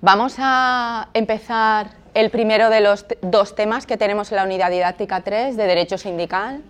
Vamos 0.00 0.36
a 0.38 1.08
empezar 1.12 1.88
el 2.14 2.30
primero 2.30 2.70
de 2.70 2.80
los 2.80 3.04
dos 3.20 3.56
temas 3.56 3.84
que 3.84 3.96
tenemos 3.96 4.30
en 4.30 4.36
la 4.36 4.44
unidad 4.44 4.70
didáctica 4.70 5.22
3 5.22 5.56
de 5.56 5.66
Derecho 5.66 5.98
Sindical. 5.98 6.62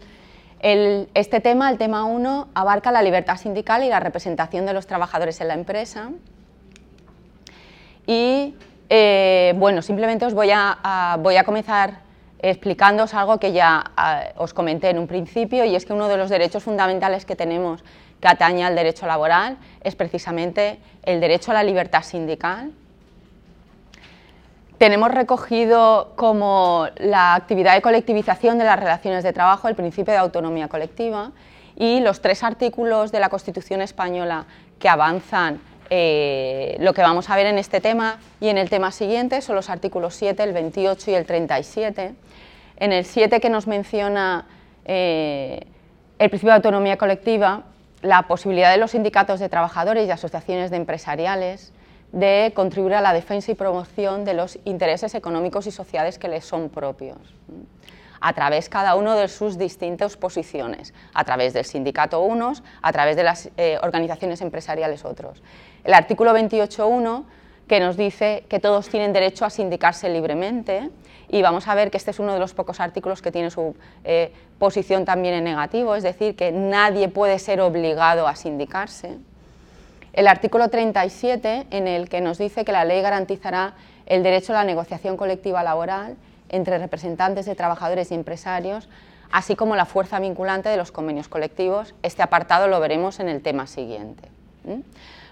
este 0.60 1.40
tema, 1.40 1.70
el 1.70 1.76
tema 1.76 2.04
1, 2.04 2.48
abarca 2.54 2.90
la 2.90 3.02
libertad 3.02 3.36
sindical 3.36 3.84
y 3.84 3.90
la 3.90 4.00
representación 4.00 4.64
de 4.64 4.72
los 4.72 4.86
trabajadores 4.86 5.42
en 5.42 5.48
la 5.48 5.54
empresa. 5.54 6.10
Y 8.08 8.54
eh, 8.88 9.52
bueno, 9.56 9.82
simplemente 9.82 10.24
os 10.24 10.32
voy 10.32 10.48
a, 10.50 11.18
voy 11.20 11.36
a 11.36 11.44
comenzar 11.44 12.00
explicándoos 12.38 13.12
algo 13.12 13.38
que 13.38 13.52
ya 13.52 13.84
os 14.36 14.54
comenté 14.54 14.88
en 14.88 14.98
un 14.98 15.06
principio 15.06 15.66
y 15.66 15.76
es 15.76 15.84
que 15.84 15.92
uno 15.92 16.08
de 16.08 16.16
los 16.16 16.30
derechos 16.30 16.62
fundamentales 16.62 17.26
que 17.26 17.36
tenemos 17.36 17.84
que 18.18 18.28
atañe 18.28 18.64
al 18.64 18.74
derecho 18.74 19.06
laboral 19.06 19.58
es 19.84 19.94
precisamente 19.94 20.78
el 21.02 21.20
derecho 21.20 21.50
a 21.50 21.54
la 21.54 21.62
libertad 21.62 22.02
sindical. 22.02 22.72
Tenemos 24.78 25.10
recogido 25.10 26.14
como 26.16 26.86
la 26.96 27.34
actividad 27.34 27.74
de 27.74 27.82
colectivización 27.82 28.56
de 28.56 28.64
las 28.64 28.78
relaciones 28.80 29.22
de 29.22 29.34
trabajo 29.34 29.68
el 29.68 29.74
principio 29.74 30.14
de 30.14 30.18
autonomía 30.18 30.68
colectiva 30.68 31.32
y 31.76 32.00
los 32.00 32.22
tres 32.22 32.42
artículos 32.42 33.12
de 33.12 33.20
la 33.20 33.28
Constitución 33.28 33.82
española 33.82 34.46
que 34.78 34.88
avanzan 34.88 35.60
eh, 35.90 36.76
lo 36.80 36.92
que 36.94 37.02
vamos 37.02 37.30
a 37.30 37.36
ver 37.36 37.46
en 37.46 37.58
este 37.58 37.80
tema 37.80 38.18
y 38.40 38.48
en 38.48 38.58
el 38.58 38.68
tema 38.70 38.92
siguiente 38.92 39.40
son 39.40 39.56
los 39.56 39.70
artículos 39.70 40.14
7, 40.14 40.42
el 40.42 40.52
28 40.52 41.10
y 41.10 41.14
el 41.14 41.26
37. 41.26 42.14
En 42.76 42.92
el 42.92 43.04
7 43.04 43.40
que 43.40 43.50
nos 43.50 43.66
menciona 43.66 44.46
eh, 44.84 45.66
el 46.18 46.30
principio 46.30 46.50
de 46.50 46.56
autonomía 46.56 46.96
colectiva, 46.96 47.64
la 48.02 48.22
posibilidad 48.22 48.70
de 48.70 48.78
los 48.78 48.92
sindicatos 48.92 49.40
de 49.40 49.48
trabajadores 49.48 50.06
y 50.06 50.10
asociaciones 50.10 50.70
de 50.70 50.76
empresariales 50.76 51.72
de 52.12 52.52
contribuir 52.54 52.94
a 52.94 53.00
la 53.00 53.12
defensa 53.12 53.52
y 53.52 53.54
promoción 53.54 54.24
de 54.24 54.34
los 54.34 54.58
intereses 54.64 55.14
económicos 55.14 55.66
y 55.66 55.70
sociales 55.70 56.18
que 56.18 56.28
les 56.28 56.44
son 56.44 56.70
propios, 56.70 57.18
a 58.20 58.32
través 58.32 58.68
cada 58.68 58.94
uno 58.94 59.14
de 59.14 59.28
sus 59.28 59.58
distintas 59.58 60.16
posiciones, 60.16 60.94
a 61.12 61.24
través 61.24 61.52
del 61.52 61.64
sindicato 61.64 62.20
unos, 62.20 62.62
a 62.82 62.92
través 62.92 63.16
de 63.16 63.24
las 63.24 63.50
eh, 63.56 63.78
organizaciones 63.82 64.40
empresariales 64.40 65.04
otros. 65.04 65.42
El 65.84 65.94
artículo 65.94 66.34
28.1 66.34 67.24
que 67.66 67.80
nos 67.80 67.96
dice 67.96 68.44
que 68.48 68.60
todos 68.60 68.88
tienen 68.88 69.12
derecho 69.12 69.44
a 69.44 69.50
sindicarse 69.50 70.08
libremente 70.08 70.90
y 71.28 71.42
vamos 71.42 71.68
a 71.68 71.74
ver 71.74 71.90
que 71.90 71.98
este 71.98 72.10
es 72.10 72.18
uno 72.18 72.32
de 72.32 72.38
los 72.38 72.54
pocos 72.54 72.80
artículos 72.80 73.20
que 73.20 73.30
tiene 73.30 73.50
su 73.50 73.76
eh, 74.04 74.32
posición 74.58 75.04
también 75.04 75.34
en 75.34 75.44
negativo, 75.44 75.94
es 75.94 76.02
decir, 76.02 76.34
que 76.34 76.50
nadie 76.50 77.08
puede 77.08 77.38
ser 77.38 77.60
obligado 77.60 78.26
a 78.26 78.36
sindicarse 78.36 79.18
el 80.18 80.26
artículo 80.26 80.68
37, 80.68 81.68
en 81.70 81.86
el 81.86 82.08
que 82.08 82.20
nos 82.20 82.38
dice 82.38 82.64
que 82.64 82.72
la 82.72 82.84
ley 82.84 83.02
garantizará 83.02 83.74
el 84.06 84.24
derecho 84.24 84.52
a 84.52 84.56
la 84.56 84.64
negociación 84.64 85.16
colectiva 85.16 85.62
laboral 85.62 86.16
entre 86.48 86.76
representantes 86.78 87.46
de 87.46 87.54
trabajadores 87.54 88.10
y 88.10 88.14
empresarios, 88.14 88.88
así 89.30 89.54
como 89.54 89.76
la 89.76 89.84
fuerza 89.84 90.18
vinculante 90.18 90.70
de 90.70 90.76
los 90.76 90.90
convenios 90.90 91.28
colectivos. 91.28 91.94
Este 92.02 92.22
apartado 92.22 92.66
lo 92.66 92.80
veremos 92.80 93.20
en 93.20 93.28
el 93.28 93.42
tema 93.42 93.68
siguiente. 93.68 94.28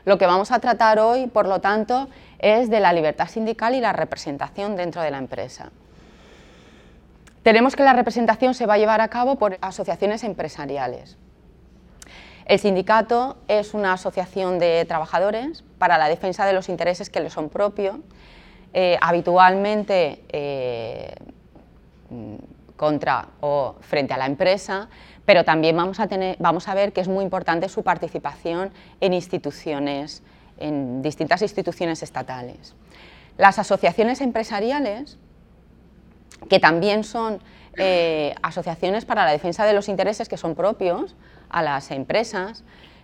Lo 0.06 0.18
que 0.18 0.26
vamos 0.26 0.52
a 0.52 0.60
tratar 0.60 1.00
hoy, 1.00 1.26
por 1.26 1.48
lo 1.48 1.60
tanto, 1.60 2.08
es 2.38 2.70
de 2.70 2.78
la 2.78 2.92
libertad 2.92 3.26
sindical 3.28 3.74
y 3.74 3.80
la 3.80 3.92
representación 3.92 4.76
dentro 4.76 5.02
de 5.02 5.10
la 5.10 5.18
empresa. 5.18 5.72
Tenemos 7.42 7.74
que 7.74 7.82
la 7.82 7.92
representación 7.92 8.54
se 8.54 8.66
va 8.66 8.74
a 8.74 8.78
llevar 8.78 9.00
a 9.00 9.08
cabo 9.08 9.34
por 9.34 9.58
asociaciones 9.60 10.22
empresariales. 10.22 11.18
El 12.44 12.60
sindicato 12.60 13.38
es 13.48 13.74
una 13.74 13.94
asociación 13.94 14.60
de 14.60 14.84
trabajadores 14.84 15.64
para 15.76 15.98
la 15.98 16.06
defensa 16.06 16.46
de 16.46 16.52
los 16.52 16.68
intereses 16.68 17.10
que 17.10 17.18
les 17.18 17.32
son 17.32 17.48
propios, 17.48 17.96
eh, 18.74 18.96
habitualmente 19.00 20.22
eh, 20.28 21.16
contra 22.76 23.26
o 23.40 23.74
frente 23.80 24.14
a 24.14 24.18
la 24.18 24.26
empresa, 24.26 24.88
pero 25.26 25.44
también 25.44 25.76
vamos 25.76 25.98
a, 26.68 26.74
ver 26.74 26.92
que 26.92 27.00
es 27.00 27.08
muy 27.08 27.24
importante 27.24 27.68
su 27.68 27.82
participación 27.82 28.70
en 29.00 29.12
instituciones, 29.12 30.22
en 30.56 31.02
distintas 31.02 31.42
instituciones 31.42 32.02
estatales. 32.02 32.74
Las 33.36 33.58
asociaciones 33.58 34.20
empresariales, 34.20 35.18
que 36.48 36.60
también 36.60 37.02
son 37.02 37.40
eh, 37.76 38.34
asociaciones 38.40 39.04
para 39.04 39.24
la 39.24 39.32
defensa 39.32 39.66
de 39.66 39.72
los 39.72 39.88
intereses 39.88 40.28
que 40.28 40.36
son 40.36 40.54
propios, 40.54 41.16
a 41.50 41.62
las 41.62 41.90
empresas. 41.90 42.62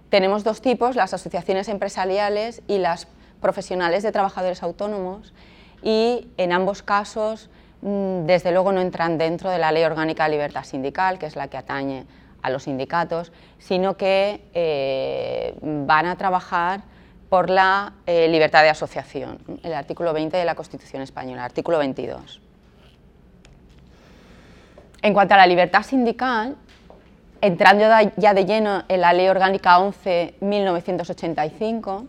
Tenemos 0.08 0.44
dos 0.44 0.62
tipos, 0.62 0.94
las 0.94 1.12
asociaciones 1.12 1.68
empresariales 1.68 2.62
y 2.68 2.78
las 2.78 3.08
profesionales 3.40 4.04
de 4.04 4.12
trabajadores 4.12 4.62
autónomos 4.62 5.34
y 5.82 6.28
en 6.36 6.52
ambos 6.52 6.82
casos 6.82 7.50
desde 7.82 8.52
luego 8.52 8.72
no 8.72 8.80
entran 8.80 9.18
dentro 9.18 9.50
de 9.50 9.58
la 9.58 9.72
Ley 9.72 9.82
Orgánica 9.82 10.24
de 10.24 10.30
Libertad 10.30 10.64
Sindical, 10.64 11.18
que 11.18 11.26
es 11.26 11.34
la 11.34 11.48
que 11.48 11.56
atañe 11.56 12.06
a 12.40 12.50
los 12.50 12.62
sindicatos, 12.64 13.32
sino 13.58 13.96
que 13.96 14.44
eh, 14.54 15.56
van 15.60 16.06
a 16.06 16.16
trabajar 16.16 16.82
por 17.28 17.50
la 17.50 17.94
eh, 18.06 18.28
libertad 18.28 18.62
de 18.62 18.68
asociación, 18.68 19.38
el 19.62 19.74
artículo 19.74 20.12
20 20.12 20.36
de 20.36 20.44
la 20.44 20.54
Constitución 20.54 21.02
Española, 21.02 21.44
artículo 21.44 21.78
22. 21.78 22.40
En 25.02 25.14
cuanto 25.14 25.34
a 25.34 25.38
la 25.38 25.46
libertad 25.46 25.82
sindical, 25.82 26.56
entrando 27.40 27.84
ya 28.16 28.34
de 28.34 28.44
lleno 28.44 28.84
en 28.86 29.00
la 29.00 29.12
Ley 29.12 29.28
Orgánica 29.28 29.78
11-1985, 29.78 32.06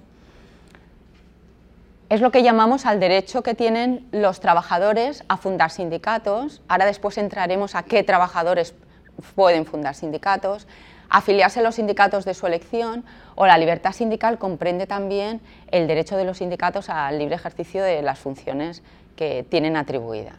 es 2.13 2.22
lo 2.22 2.31
que 2.31 2.44
llamamos 2.44 2.85
al 2.85 3.00
derecho 3.00 3.41
que 3.41 3.56
tienen 3.56 4.07
los 4.12 4.40
trabajadores 4.40 5.24
a 5.29 5.38
fundar 5.38 5.72
sindicatos. 5.72 6.62
Ahora 6.68 6.85
después 6.85 7.18
entraremos 7.18 7.74
a 7.74 7.81
qué 7.81 8.03
trabajadores 8.03 8.75
pueden 9.34 9.66
fundar 9.66 9.96
sindicatos, 9.96 10.68
afiliarse 11.09 11.62
a 11.62 11.63
los 11.63 11.73
sindicatos 11.73 12.23
de 12.23 12.35
su 12.35 12.46
elección 12.46 13.03
o 13.34 13.47
la 13.47 13.57
libertad 13.57 13.94
sindical 13.94 14.38
comprende 14.38 14.85
también 14.85 15.41
el 15.72 15.88
derecho 15.88 16.16
de 16.16 16.25
los 16.25 16.38
sindicatos 16.38 16.88
al 16.91 17.18
libre 17.18 17.34
ejercicio 17.34 17.84
de 17.84 18.03
las 18.03 18.19
funciones 18.19 18.84
que 19.16 19.44
tienen 19.50 19.75
atribuidas. 19.75 20.38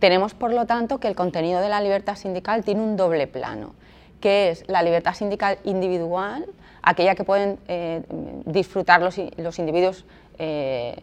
Tenemos, 0.00 0.34
por 0.34 0.52
lo 0.52 0.66
tanto, 0.66 0.98
que 0.98 1.06
el 1.06 1.14
contenido 1.14 1.60
de 1.60 1.68
la 1.68 1.80
libertad 1.80 2.16
sindical 2.16 2.64
tiene 2.64 2.80
un 2.80 2.96
doble 2.96 3.28
plano 3.28 3.74
que 4.20 4.50
es 4.50 4.64
la 4.68 4.82
libertad 4.82 5.14
sindical 5.14 5.58
individual, 5.64 6.46
aquella 6.82 7.14
que 7.14 7.24
pueden 7.24 7.58
eh, 7.68 8.02
disfrutar 8.44 9.02
los, 9.02 9.18
individuos 9.58 10.04
eh, 10.42 10.96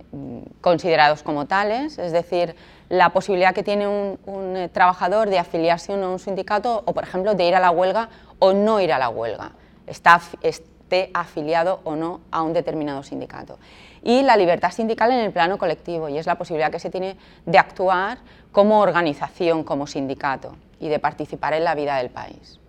considerados 0.62 1.22
como 1.22 1.46
tales, 1.46 2.00
es 2.00 2.12
decir, 2.12 2.56
la 2.90 3.10
posibilidad 3.10 3.54
que 3.54 3.62
tiene 3.62 3.88
un, 3.88 4.58
eh, 4.58 4.68
trabajador 4.70 5.30
de 5.30 5.38
afiliarse 5.38 5.94
a 5.94 5.96
un 5.96 6.18
sindicato 6.18 6.82
o, 6.88 6.94
por 6.94 7.04
ejemplo, 7.04 7.36
de 7.36 7.48
ir 7.48 7.54
a 7.54 7.60
la 7.60 7.70
huelga 7.70 8.10
o 8.40 8.54
no 8.54 8.82
ir 8.82 8.92
a 8.92 8.98
la 8.98 9.10
huelga, 9.10 9.52
esté 9.86 11.12
afiliado 11.14 11.82
o 11.84 11.96
no 11.96 12.22
a 12.32 12.42
un 12.42 12.54
determinado 12.54 13.04
sindicato. 13.04 13.60
Y 14.02 14.24
la 14.24 14.38
libertad 14.38 14.72
sindical 14.72 15.12
en 15.12 15.20
el 15.20 15.32
plano 15.32 15.60
colectivo, 15.60 16.10
y 16.10 16.18
es 16.18 16.26
la 16.26 16.40
posibilidad 16.40 16.72
que 16.72 16.80
se 16.80 16.90
tiene 16.90 17.16
de 17.46 17.60
actuar 17.60 18.18
como 18.52 18.80
organización, 18.80 19.64
como 19.64 19.86
sindicato, 19.86 20.56
y 20.80 20.90
de 20.90 20.98
participar 20.98 21.54
en 21.54 21.64
la 21.64 21.76
vida 21.76 21.98
del 21.98 22.10
país. 22.10 22.60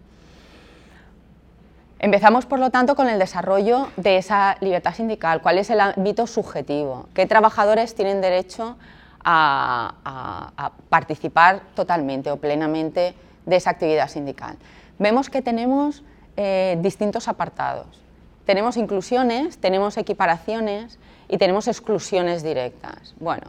Empezamos, 2.00 2.46
por 2.46 2.60
lo 2.60 2.70
tanto, 2.70 2.94
con 2.94 3.08
el 3.08 3.18
desarrollo 3.18 3.88
de 3.96 4.18
esa 4.18 4.56
libertad 4.60 4.94
sindical. 4.94 5.42
¿Cuál 5.42 5.58
es 5.58 5.68
el 5.70 5.80
ámbito 5.80 6.28
subjetivo? 6.28 7.08
¿Qué 7.12 7.26
trabajadores 7.26 7.94
tienen 7.96 8.20
derecho 8.20 8.76
a, 9.24 10.70
participar 10.88 11.60
totalmente 11.74 12.30
o 12.30 12.36
plenamente 12.36 13.14
de 13.46 13.56
esa 13.56 13.70
actividad 13.70 14.08
sindical? 14.08 14.56
Vemos 15.00 15.28
que 15.28 15.42
tenemos 15.42 16.04
eh, 16.36 16.78
distintos 16.80 17.26
apartados. 17.26 18.00
Tenemos 18.46 18.76
inclusiones, 18.76 19.58
tenemos 19.58 19.96
equiparaciones 19.96 21.00
y 21.28 21.36
tenemos 21.36 21.66
exclusiones 21.66 22.44
directas. 22.44 23.14
Bueno, 23.18 23.48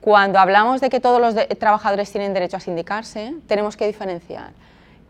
cuando 0.00 0.40
hablamos 0.40 0.80
de 0.80 0.90
que 0.90 0.98
todos 0.98 1.20
los 1.20 1.48
trabajadores 1.58 2.10
tienen 2.10 2.34
derecho 2.34 2.56
a 2.56 2.60
sindicarse, 2.60 3.34
tenemos 3.46 3.76
que 3.76 3.86
diferenciar 3.86 4.50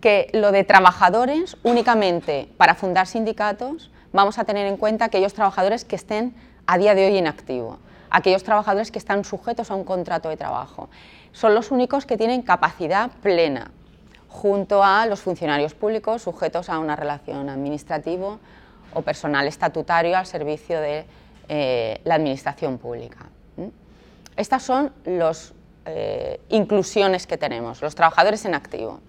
que 0.01 0.31
lo 0.33 0.53
de 0.53 0.65
trabajadores 0.65 1.57
únicamente 1.63 2.49
para 2.57 2.75
fundar 2.75 3.07
sindicatos 3.07 3.91
vamos 4.13 4.39
a 4.39 4.45
tener 4.45 4.67
en 4.67 4.77
cuenta 4.77 5.07
aquellos 5.07 5.35
trabajadores 5.35 5.85
que 5.85 5.97
estén 5.97 6.35
a 6.67 6.79
día 6.79 6.95
de 6.95 7.07
hoy 7.07 7.19
en 7.19 7.27
activo, 7.27 7.79
aquellos 8.11 8.43
trabajadores 8.43 8.91
que 8.91 8.99
están 8.99 9.25
sujetos 9.25 9.71
a 9.71 9.75
un 9.75 9.85
contrato 9.85 10.29
de 10.29 10.37
trabajo. 10.37 10.89
Son 11.33 11.55
los 11.55 11.71
únicos 11.71 12.07
que 12.07 12.17
tienen 12.17 12.43
capacidad 12.43 13.11
plena, 13.23 13.71
junto 14.29 14.83
a 14.83 15.07
los 15.07 15.21
funcionarios 15.21 15.75
públicos 15.75 16.23
sujetos 16.23 16.69
a 16.71 16.79
una 16.79 16.97
relación 16.97 17.49
administrativa 17.49 18.39
o 18.95 19.03
personal 19.03 19.47
estatutario 19.47 20.17
al 20.17 20.27
servicio 20.27 20.81
de 20.81 21.05
eh, 21.49 22.01
la 22.05 22.15
administración 22.15 22.79
pública. 22.79 23.27
Estas 24.37 24.63
son 24.63 24.93
las 25.05 25.53
eh, 25.85 26.41
inclusiones 26.49 27.27
que 27.27 27.37
tenemos, 27.37 27.83
los 27.83 27.95
trabajadores 27.95 28.45
en 28.45 28.55
activo. 28.55 29.01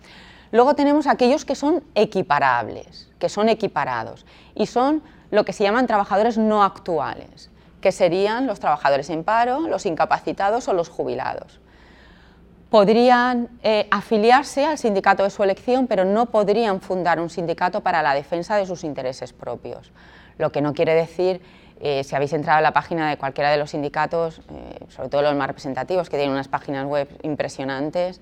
Luego 0.51 0.75
tenemos 0.75 1.07
aquellos 1.07 1.45
que 1.45 1.55
son 1.55 1.83
equiparables, 1.95 3.09
que 3.19 3.29
son 3.29 3.49
equiparados, 3.49 4.25
y 4.53 4.65
son 4.65 5.01
lo 5.29 5.45
que 5.45 5.53
se 5.53 5.63
llaman 5.63 5.87
trabajadores 5.87 6.37
no 6.37 6.63
actuales, 6.63 7.49
que 7.79 7.91
serían 7.91 8.47
los 8.47 8.59
trabajadores 8.59 9.09
en 9.09 9.23
paro, 9.23 9.61
los 9.61 9.85
incapacitados 9.85 10.67
o 10.67 10.73
los 10.73 10.89
jubilados. 10.89 11.59
Podrían 12.69 13.49
eh, 13.63 13.87
afiliarse 13.91 14.65
al 14.65 14.77
sindicato 14.77 15.23
de 15.23 15.29
su 15.29 15.43
elección, 15.43 15.87
pero 15.87 16.05
no 16.05 16.27
podrían 16.27 16.79
fundar 16.79 17.19
un 17.19 17.29
sindicato 17.29 17.81
para 17.81 18.01
la 18.01 18.13
defensa 18.13 18.55
de 18.55 18.65
sus 18.65 18.83
intereses 18.83 19.33
propios. 19.33 19.91
Lo 20.37 20.51
que 20.51 20.61
no 20.61 20.73
quiere 20.73 20.93
decir, 20.93 21.41
eh, 21.81 22.03
si 22.03 22.15
habéis 22.15 22.31
entrado 22.33 22.59
a 22.59 22.61
la 22.61 22.71
página 22.71 23.09
de 23.09 23.17
cualquiera 23.17 23.51
de 23.51 23.57
los 23.57 23.71
sindicatos, 23.71 24.39
eh, 24.49 24.85
sobre 24.89 25.09
todo 25.09 25.21
los 25.21 25.35
más 25.35 25.47
representativos, 25.47 26.09
que 26.09 26.17
tienen 26.17 26.33
unas 26.33 26.47
páginas 26.47 26.85
web 26.85 27.09
impresionantes, 27.23 28.21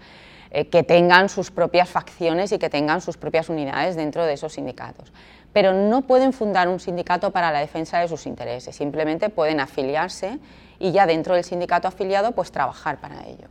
que 0.51 0.83
tengan 0.83 1.29
sus 1.29 1.51
propias 1.51 1.89
facciones 1.89 2.51
y 2.51 2.57
que 2.59 2.69
tengan 2.69 3.01
sus 3.01 3.17
propias 3.17 3.49
unidades 3.49 3.95
dentro 3.95 4.25
de 4.25 4.33
esos 4.33 4.53
sindicatos 4.53 5.11
pero 5.53 5.73
no 5.73 6.01
pueden 6.01 6.33
fundar 6.33 6.67
un 6.67 6.79
sindicato 6.79 7.31
para 7.31 7.51
la 7.51 7.59
defensa 7.59 7.99
de 7.99 8.07
sus 8.07 8.25
intereses, 8.25 8.75
simplemente 8.75 9.29
pueden 9.29 9.59
afiliarse 9.59 10.39
y 10.79 10.91
ya 10.91 11.05
dentro 11.05 11.35
del 11.35 11.43
sindicato 11.43 11.87
afiliado 11.87 12.33
pues 12.33 12.51
trabajar 12.51 12.97
para 12.97 13.25
ello. 13.25 13.47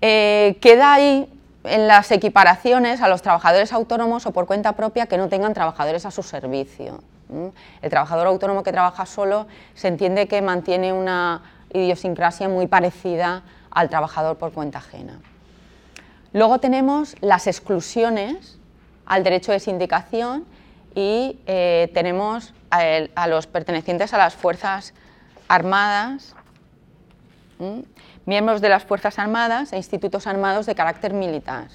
Eh, 0.00 0.58
queda 0.60 0.94
ahí 0.94 1.28
en 1.64 1.88
las 1.88 2.12
equiparaciones 2.12 3.00
a 3.00 3.08
los 3.08 3.22
trabajadores 3.22 3.72
autónomos 3.72 4.26
o 4.26 4.32
por 4.32 4.46
cuenta 4.46 4.72
propia 4.72 5.06
que 5.06 5.16
no 5.16 5.28
tengan 5.28 5.54
trabajadores 5.54 6.06
a 6.06 6.10
su 6.10 6.22
servicio. 6.22 7.02
El 7.82 7.90
trabajador 7.90 8.26
autónomo 8.28 8.62
que 8.62 8.72
trabaja 8.72 9.04
solo 9.04 9.46
se 9.74 9.88
entiende 9.88 10.28
que 10.28 10.40
mantiene 10.40 10.92
una 10.92 11.42
idiosincrasia 11.72 12.48
muy 12.48 12.68
parecida 12.68 13.42
al 13.78 13.88
trabajador 13.88 14.38
por 14.38 14.52
cuenta 14.52 14.78
ajena. 14.78 15.20
Luego 16.32 16.58
tenemos 16.58 17.14
las 17.20 17.46
exclusiones 17.46 18.58
al 19.06 19.22
derecho 19.22 19.52
de 19.52 19.60
sindicación 19.60 20.44
y 20.96 21.38
eh, 21.46 21.88
tenemos 21.94 22.54
a, 22.70 23.28
los 23.28 23.46
pertenecientes 23.46 24.12
a 24.12 24.18
las 24.18 24.34
Fuerzas 24.34 24.94
Armadas, 25.46 26.34
miembros 28.26 28.60
de 28.60 28.68
las 28.68 28.82
Fuerzas 28.82 29.16
Armadas 29.20 29.72
e 29.72 29.76
institutos 29.76 30.26
armados 30.26 30.66
de 30.66 30.74
carácter 30.74 31.12
militar. 31.12 31.68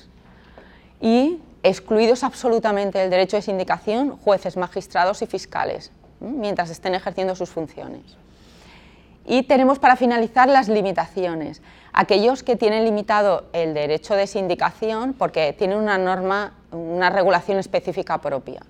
Y 0.99 1.39
excluidos 1.63 2.25
absolutamente 2.25 2.99
del 2.99 3.11
derecho 3.11 3.37
de 3.37 3.43
sindicación 3.43 4.17
jueces, 4.17 4.57
magistrados 4.57 5.21
y 5.21 5.25
fiscales, 5.25 5.93
mientras 6.19 6.69
estén 6.69 6.95
ejerciendo 6.95 7.33
sus 7.33 7.49
funciones. 7.49 8.17
Y 9.25 9.43
tenemos 9.43 9.79
para 9.79 9.95
finalizar 9.95 10.49
las 10.49 10.67
limitaciones. 10.67 11.61
Aquellos 11.95 12.41
que 12.41 12.55
tienen 12.55 12.85
limitado 12.85 13.45
el 13.53 13.75
derecho 13.75 14.15
de 14.15 14.25
sindicación 14.25 15.13
porque 15.13 15.53
tienen 15.53 15.77
una 15.77 15.99
norma, 15.99 16.53
una 16.71 17.11
regulación 17.11 17.59
específica 17.59 18.19
propia. 18.19 18.61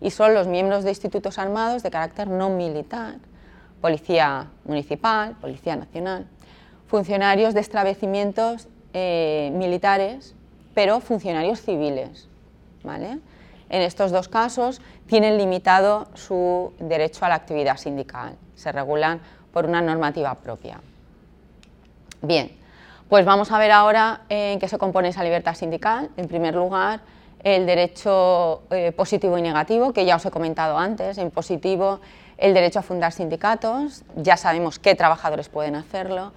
Y 0.00 0.10
son 0.10 0.34
los 0.34 0.48
miembros 0.48 0.82
de 0.82 0.90
institutos 0.90 1.38
armados 1.38 1.84
de 1.84 1.90
carácter 1.92 2.26
no 2.26 2.50
militar, 2.50 3.18
policía 3.80 4.48
municipal, 4.64 5.36
policía 5.40 5.76
nacional, 5.76 6.26
funcionarios 6.88 7.54
de 7.54 7.60
establecimientos 7.60 8.66
eh, 8.92 9.52
militares, 9.54 10.34
pero 10.74 10.98
funcionarios 10.98 11.62
civiles. 11.62 12.28
¿vale? 12.82 13.20
En 13.70 13.82
estos 13.82 14.10
dos 14.10 14.28
casos 14.28 14.80
tienen 15.06 15.38
limitado 15.38 16.08
su 16.14 16.72
derecho 16.80 17.24
a 17.24 17.28
la 17.28 17.36
actividad 17.36 17.76
sindical. 17.76 18.36
Se 18.56 18.72
regulan 18.72 19.20
por 19.52 19.64
una 19.64 19.80
normativa 19.80 20.34
propia. 20.34 20.80
Bien, 22.20 22.63
pues 23.08 23.24
vamos 23.24 23.52
a 23.52 23.58
ver 23.58 23.70
ahora 23.70 24.22
en 24.28 24.58
qué 24.58 24.68
se 24.68 24.78
compone 24.78 25.08
esa 25.08 25.22
libertad 25.22 25.54
sindical. 25.54 26.10
En 26.16 26.28
primer 26.28 26.54
lugar, 26.54 27.00
el 27.42 27.66
derecho 27.66 28.62
eh, 28.70 28.92
positivo 28.92 29.38
y 29.38 29.42
negativo, 29.42 29.92
que 29.92 30.04
ya 30.04 30.16
os 30.16 30.26
he 30.26 30.30
comentado 30.30 30.78
antes. 30.78 31.18
En 31.18 31.30
positivo, 31.30 32.00
el 32.38 32.54
derecho 32.54 32.78
a 32.80 32.82
fundar 32.82 33.12
sindicatos, 33.12 34.04
ya 34.16 34.36
sabemos 34.36 34.78
qué 34.78 34.94
trabajadores 34.94 35.48
pueden 35.48 35.76
hacerlo, 35.76 36.32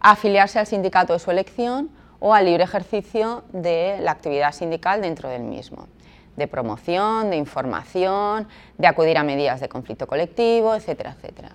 afiliarse 0.00 0.58
al 0.58 0.66
sindicato 0.66 1.12
de 1.12 1.18
su 1.18 1.30
elección 1.30 1.90
o 2.20 2.34
al 2.34 2.44
libre 2.44 2.64
ejercicio 2.64 3.42
de 3.52 3.98
la 4.00 4.12
actividad 4.12 4.52
sindical 4.52 5.00
dentro 5.00 5.28
del 5.28 5.42
mismo, 5.42 5.88
de 6.36 6.46
promoción, 6.46 7.30
de 7.30 7.36
información, 7.36 8.46
de 8.78 8.86
acudir 8.86 9.18
a 9.18 9.24
medidas 9.24 9.60
de 9.60 9.68
conflicto 9.68 10.06
colectivo, 10.06 10.74
etcétera, 10.74 11.16
etcétera 11.16 11.52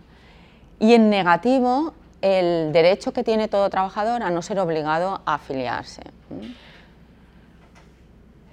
y 0.79 0.93
en 0.93 1.09
negativo 1.09 1.93
el 2.21 2.71
derecho 2.73 3.13
que 3.13 3.23
tiene 3.23 3.47
todo 3.47 3.69
trabajador 3.69 4.23
a 4.23 4.29
no 4.29 4.41
ser 4.41 4.59
obligado 4.59 5.21
a 5.25 5.35
afiliarse. 5.35 6.01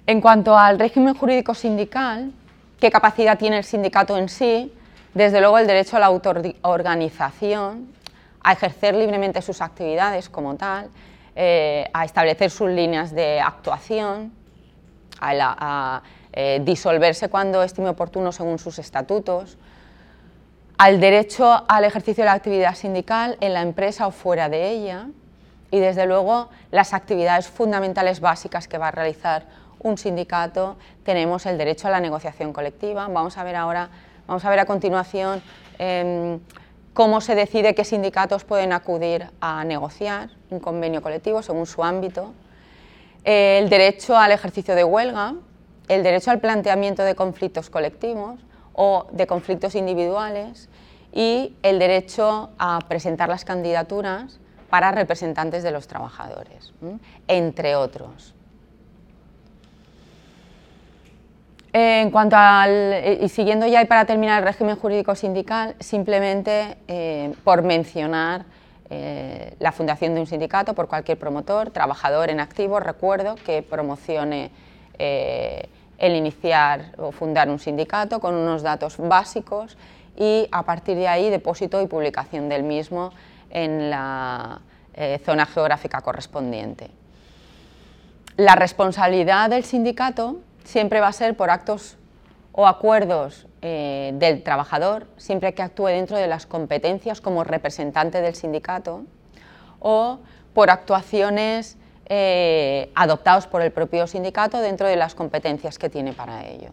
En 0.07 0.21
cuanto 0.21 0.57
al 0.57 0.77
régimen 0.77 1.15
jurídico 1.15 1.55
sindical, 1.55 2.31
qué 2.79 2.91
capacidad 2.91 3.37
tiene 3.37 3.57
el 3.57 3.63
sindicato 3.63 4.17
en 4.17 4.29
sí, 4.29 4.71
desde 5.13 5.39
luego 5.39 5.57
el 5.57 5.65
derecho 5.65 5.97
a 5.97 5.99
la 5.99 6.05
autoorganización, 6.07 7.87
a 8.43 8.53
ejercer 8.53 8.93
libremente 8.93 9.41
sus 9.41 9.61
actividades 9.61 10.29
como 10.29 10.55
tal, 10.55 10.89
eh, 11.35 11.89
a 11.91 12.05
establecer 12.05 12.51
sus 12.51 12.69
líneas 12.69 13.13
de 13.15 13.41
actuación, 13.41 14.31
a, 15.19 16.01
eh, 16.33 16.61
disolverse 16.63 17.29
cuando 17.29 17.63
estime 17.63 17.89
oportuno 17.89 18.31
según 18.31 18.59
sus 18.59 18.77
estatutos, 18.77 19.57
al 20.77 20.99
derecho 20.99 21.63
al 21.67 21.85
ejercicio 21.85 22.23
de 22.23 22.25
la 22.25 22.33
actividad 22.33 22.75
sindical 22.75 23.37
en 23.39 23.53
la 23.53 23.61
empresa 23.61 24.07
o 24.07 24.11
fuera 24.11 24.49
de 24.49 24.71
ella 24.71 25.07
y 25.71 25.79
desde 25.79 26.05
luego 26.05 26.49
las 26.71 26.93
actividades 26.93 27.47
fundamentales 27.47 28.19
básicas 28.19 28.67
que 28.67 28.77
va 28.77 28.89
a 28.89 28.91
realizar 28.91 29.45
un 29.79 29.97
sindicato, 29.97 30.77
tenemos 31.03 31.45
el 31.45 31.57
derecho 31.57 31.87
a 31.87 31.91
la 31.91 31.99
negociación 31.99 32.53
colectiva. 32.53 33.07
Vamos 33.07 33.37
a 33.37 33.43
ver 33.43 33.55
ahora, 33.55 33.89
vamos 34.27 34.43
a 34.43 34.49
ver 34.49 34.59
a 34.59 34.65
continuación 34.65 35.41
em, 35.77 36.39
cómo 36.93 37.21
se 37.21 37.35
decide 37.35 37.75
qué 37.75 37.83
sindicatos 37.83 38.43
pueden 38.45 38.73
acudir 38.73 39.29
a 39.41 39.63
negociar 39.63 40.29
un 40.49 40.59
convenio 40.59 41.01
colectivo 41.01 41.41
según 41.43 41.67
su 41.67 41.83
ámbito, 41.83 42.33
el 43.23 43.69
derecho 43.69 44.17
al 44.17 44.31
ejercicio 44.31 44.75
de 44.75 44.83
huelga, 44.83 45.35
el 45.87 46.03
derecho 46.03 46.31
al 46.31 46.39
planteamiento 46.39 47.03
de 47.03 47.15
conflictos 47.15 47.69
colectivos, 47.69 48.39
o 48.75 49.07
de 49.11 49.25
conflictos 49.27 49.75
individuales 49.75 50.69
y 51.13 51.55
el 51.63 51.79
derecho 51.79 52.49
a 52.59 52.79
presentar 52.87 53.29
las 53.29 53.45
candidaturas 53.45 54.39
para 54.69 54.91
representantes 54.91 55.63
de 55.63 55.71
los 55.71 55.87
trabajadores, 55.87 56.73
entre 57.27 57.75
otros. 57.75 58.35
En 61.71 62.09
cuanto 62.09 62.37
al, 62.37 63.19
y 63.21 63.27
siguiendo 63.27 63.67
ya 63.67 63.81
y 63.81 63.85
para 63.85 64.05
terminar 64.05 64.39
el 64.39 64.45
régimen 64.45 64.77
jurídico 64.77 65.13
sindical, 65.13 65.75
simplemente 65.79 66.77
eh, 66.87 67.33
por 67.43 67.63
mencionar 67.63 68.45
eh, 68.89 69.55
la 69.59 69.71
fundación 69.71 70.13
de 70.13 70.21
un 70.21 70.27
sindicato 70.27 70.73
por 70.73 70.87
cualquier 70.87 71.19
promotor, 71.19 71.71
trabajador 71.71 72.29
en 72.29 72.39
activo, 72.39 72.79
recuerdo 72.79 73.35
que 73.35 73.61
promocione 73.61 74.51
eh, 74.97 75.67
el 75.97 76.15
iniciar 76.15 76.93
o 76.97 77.11
fundar 77.11 77.49
un 77.49 77.59
sindicato 77.59 78.19
con 78.19 78.35
unos 78.35 78.63
datos 78.63 78.97
básicos 78.97 79.77
y 80.17 80.47
a 80.51 80.63
partir 80.63 80.97
de 80.97 81.07
ahí 81.07 81.29
depósito 81.29 81.81
y 81.81 81.87
publicación 81.87 82.49
del 82.49 82.63
mismo 82.63 83.11
en 83.49 83.89
la 83.89 84.61
eh, 84.93 85.19
zona 85.25 85.45
geográfica 85.45 86.01
correspondiente. 86.01 86.89
La 88.37 88.55
responsabilidad 88.55 89.49
del 89.49 89.63
sindicato 89.63 90.37
siempre 90.63 90.99
va 90.99 91.07
a 91.07 91.13
ser 91.13 91.37
por 91.37 91.49
actos 91.49 91.97
o 92.51 92.67
acuerdos 92.67 93.47
eh, 93.61 94.11
del 94.15 94.43
trabajador, 94.43 95.07
siempre 95.17 95.53
que 95.53 95.61
actúe 95.61 95.87
dentro 95.87 96.17
de 96.17 96.27
las 96.27 96.45
competencias 96.45 97.21
como 97.21 97.43
representante 97.43 98.21
del 98.21 98.35
sindicato, 98.35 99.03
o 99.79 100.19
por 100.53 100.69
actuaciones 100.69 101.77
eh, 102.07 102.91
adoptados 102.95 103.47
por 103.47 103.61
el 103.61 103.71
propio 103.71 104.07
sindicato 104.07 104.59
dentro 104.59 104.87
de 104.87 104.95
las 104.95 105.15
competencias 105.15 105.79
que 105.79 105.89
tiene 105.89 106.13
para 106.13 106.45
ello. 106.45 106.69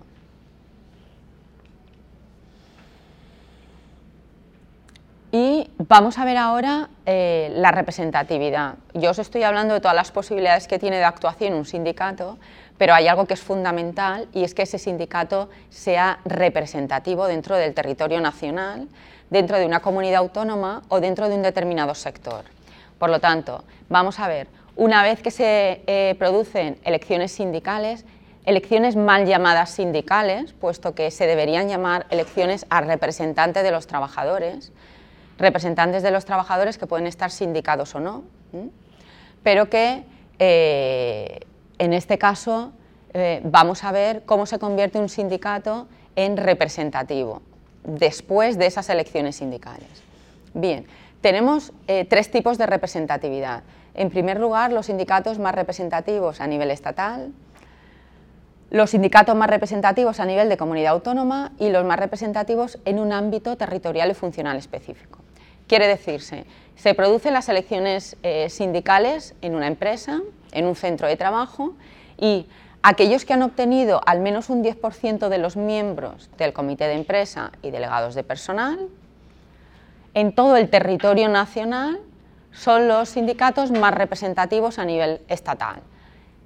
Y 5.34 5.70
vamos 5.78 6.18
a 6.18 6.26
ver 6.26 6.36
ahora 6.36 6.90
eh, 7.06 7.50
la 7.54 7.70
representatividad. 7.70 8.74
Yo 8.92 9.12
os 9.12 9.18
estoy 9.18 9.44
hablando 9.44 9.72
de 9.72 9.80
todas 9.80 9.96
las 9.96 10.10
posibilidades 10.10 10.68
que 10.68 10.78
tiene 10.78 10.98
de 10.98 11.04
actuación 11.04 11.54
un 11.54 11.64
sindicato, 11.64 12.36
pero 12.76 12.92
hay 12.92 13.08
algo 13.08 13.24
que 13.24 13.32
es 13.32 13.40
fundamental 13.40 14.28
y 14.34 14.44
es 14.44 14.52
que 14.52 14.62
ese 14.62 14.78
sindicato 14.78 15.48
sea 15.70 16.18
representativo 16.26 17.26
dentro 17.26 17.56
del 17.56 17.72
territorio 17.72 18.20
nacional, 18.20 18.88
dentro 19.30 19.56
de 19.56 19.64
una 19.64 19.80
comunidad 19.80 20.20
autónoma 20.20 20.82
o 20.90 21.00
dentro 21.00 21.30
de 21.30 21.36
un 21.36 21.42
determinado 21.42 21.94
sector. 21.94 22.44
Por 22.98 23.08
lo 23.08 23.18
tanto, 23.18 23.64
vamos 23.88 24.20
a 24.20 24.28
ver 24.28 24.48
una 24.76 25.02
vez 25.02 25.22
que 25.22 25.30
se 25.30 25.82
eh, 25.86 26.14
producen 26.18 26.78
elecciones 26.84 27.32
sindicales, 27.32 28.04
elecciones 28.44 28.96
mal 28.96 29.26
llamadas 29.26 29.70
sindicales, 29.70 30.52
puesto 30.54 30.94
que 30.94 31.10
se 31.10 31.26
deberían 31.26 31.68
llamar 31.68 32.06
elecciones 32.10 32.66
a 32.70 32.80
representantes 32.80 33.62
de 33.62 33.70
los 33.70 33.86
trabajadores, 33.86 34.72
representantes 35.38 36.02
de 36.02 36.10
los 36.10 36.24
trabajadores 36.24 36.78
que 36.78 36.86
pueden 36.86 37.06
estar 37.06 37.30
sindicados 37.30 37.94
o 37.94 38.00
no, 38.00 38.24
pero 39.42 39.68
que 39.68 40.04
eh, 40.38 41.40
en 41.78 41.92
este 41.92 42.18
caso 42.18 42.72
eh, 43.12 43.40
vamos 43.44 43.84
a 43.84 43.92
ver 43.92 44.22
cómo 44.24 44.46
se 44.46 44.58
convierte 44.58 44.98
un 44.98 45.08
sindicato 45.08 45.86
en 46.16 46.36
representativo 46.36 47.42
después 47.84 48.58
de 48.58 48.66
esas 48.66 48.88
elecciones 48.88 49.36
sindicales. 49.36 49.88
Bien, 50.54 50.86
tenemos 51.20 51.72
tres 52.08 52.30
tipos 52.30 52.58
de 52.58 52.66
representatividad. 52.66 53.62
En 53.94 54.10
primer 54.10 54.40
lugar, 54.40 54.72
los 54.72 54.86
sindicatos 54.86 55.38
más 55.38 55.54
representativos 55.54 56.40
a 56.40 56.46
nivel 56.46 56.70
estatal, 56.70 57.32
los 58.70 58.90
sindicatos 58.90 59.36
más 59.36 59.50
representativos 59.50 60.18
a 60.18 60.24
nivel 60.24 60.48
de 60.48 60.56
comunidad 60.56 60.94
autónoma 60.94 61.52
y 61.58 61.68
los 61.68 61.84
más 61.84 61.98
representativos 61.98 62.78
en 62.86 62.98
un 62.98 63.12
ámbito 63.12 63.56
territorial 63.56 64.10
y 64.10 64.14
funcional 64.14 64.56
específico. 64.56 65.18
Quiere 65.66 65.86
decirse, 65.86 66.46
se 66.74 66.94
producen 66.94 67.34
las 67.34 67.50
elecciones 67.50 68.16
eh, 68.22 68.48
sindicales 68.48 69.34
en 69.42 69.54
una 69.54 69.66
empresa, 69.66 70.22
en 70.52 70.64
un 70.64 70.74
centro 70.74 71.06
de 71.06 71.16
trabajo 71.16 71.74
y 72.18 72.46
aquellos 72.82 73.26
que 73.26 73.34
han 73.34 73.42
obtenido 73.42 74.00
al 74.06 74.20
menos 74.20 74.48
un 74.48 74.64
10% 74.64 75.28
de 75.28 75.38
los 75.38 75.56
miembros 75.56 76.30
del 76.38 76.54
comité 76.54 76.84
de 76.84 76.94
empresa 76.94 77.52
y 77.62 77.70
delegados 77.70 78.14
de 78.14 78.24
personal 78.24 78.88
en 80.14 80.34
todo 80.34 80.56
el 80.56 80.68
territorio 80.70 81.28
nacional 81.28 82.00
son 82.52 82.88
los 82.88 83.08
sindicatos 83.08 83.70
más 83.70 83.94
representativos 83.94 84.78
a 84.78 84.84
nivel 84.84 85.20
estatal. 85.28 85.82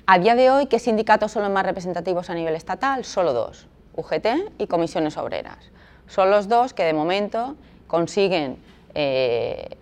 A 0.06 0.18
día 0.18 0.34
de 0.34 0.50
hoy, 0.50 0.66
¿qué 0.66 0.78
sindicatos 0.78 1.32
son 1.32 1.42
los 1.42 1.50
más 1.50 1.66
representativos 1.66 2.30
a 2.30 2.34
nivel 2.34 2.54
estatal? 2.54 3.04
Solo 3.04 3.32
dos, 3.32 3.66
UGT 3.96 4.26
y 4.58 4.66
comisiones 4.68 5.16
obreras. 5.16 5.58
Son 6.06 6.30
los 6.30 6.48
dos 6.48 6.72
que 6.72 6.84
de 6.84 6.92
momento 6.92 7.56
consiguen 7.88 8.58
eh, 8.94 9.76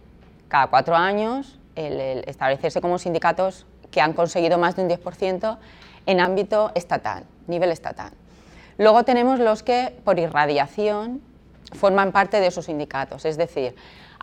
cada 0.49 0.69
cuatro 0.69 0.97
años 0.97 1.59
establecerse 1.77 2.81
como 2.81 2.99
sindicatos 2.99 3.67
que 3.91 4.01
han 4.01 4.13
conseguido 4.13 4.59
más 4.59 4.77
de 4.77 4.83
un 4.83 4.89
10% 4.89 5.59
en 6.07 6.21
ámbito 6.21 6.73
estatal, 6.75 7.25
nivel 7.47 7.71
estatal. 7.71 8.13
Luego 8.79 9.05
tenemos 9.05 9.41
los 9.41 9.63
que 9.63 9.95
por 10.05 10.19
irradiación 10.19 11.21
forman 11.73 12.13
parte 12.13 12.41
de 12.41 12.47
esos 12.47 12.67
sindicatos, 12.67 13.25
es 13.25 13.37
decir, 13.37 13.75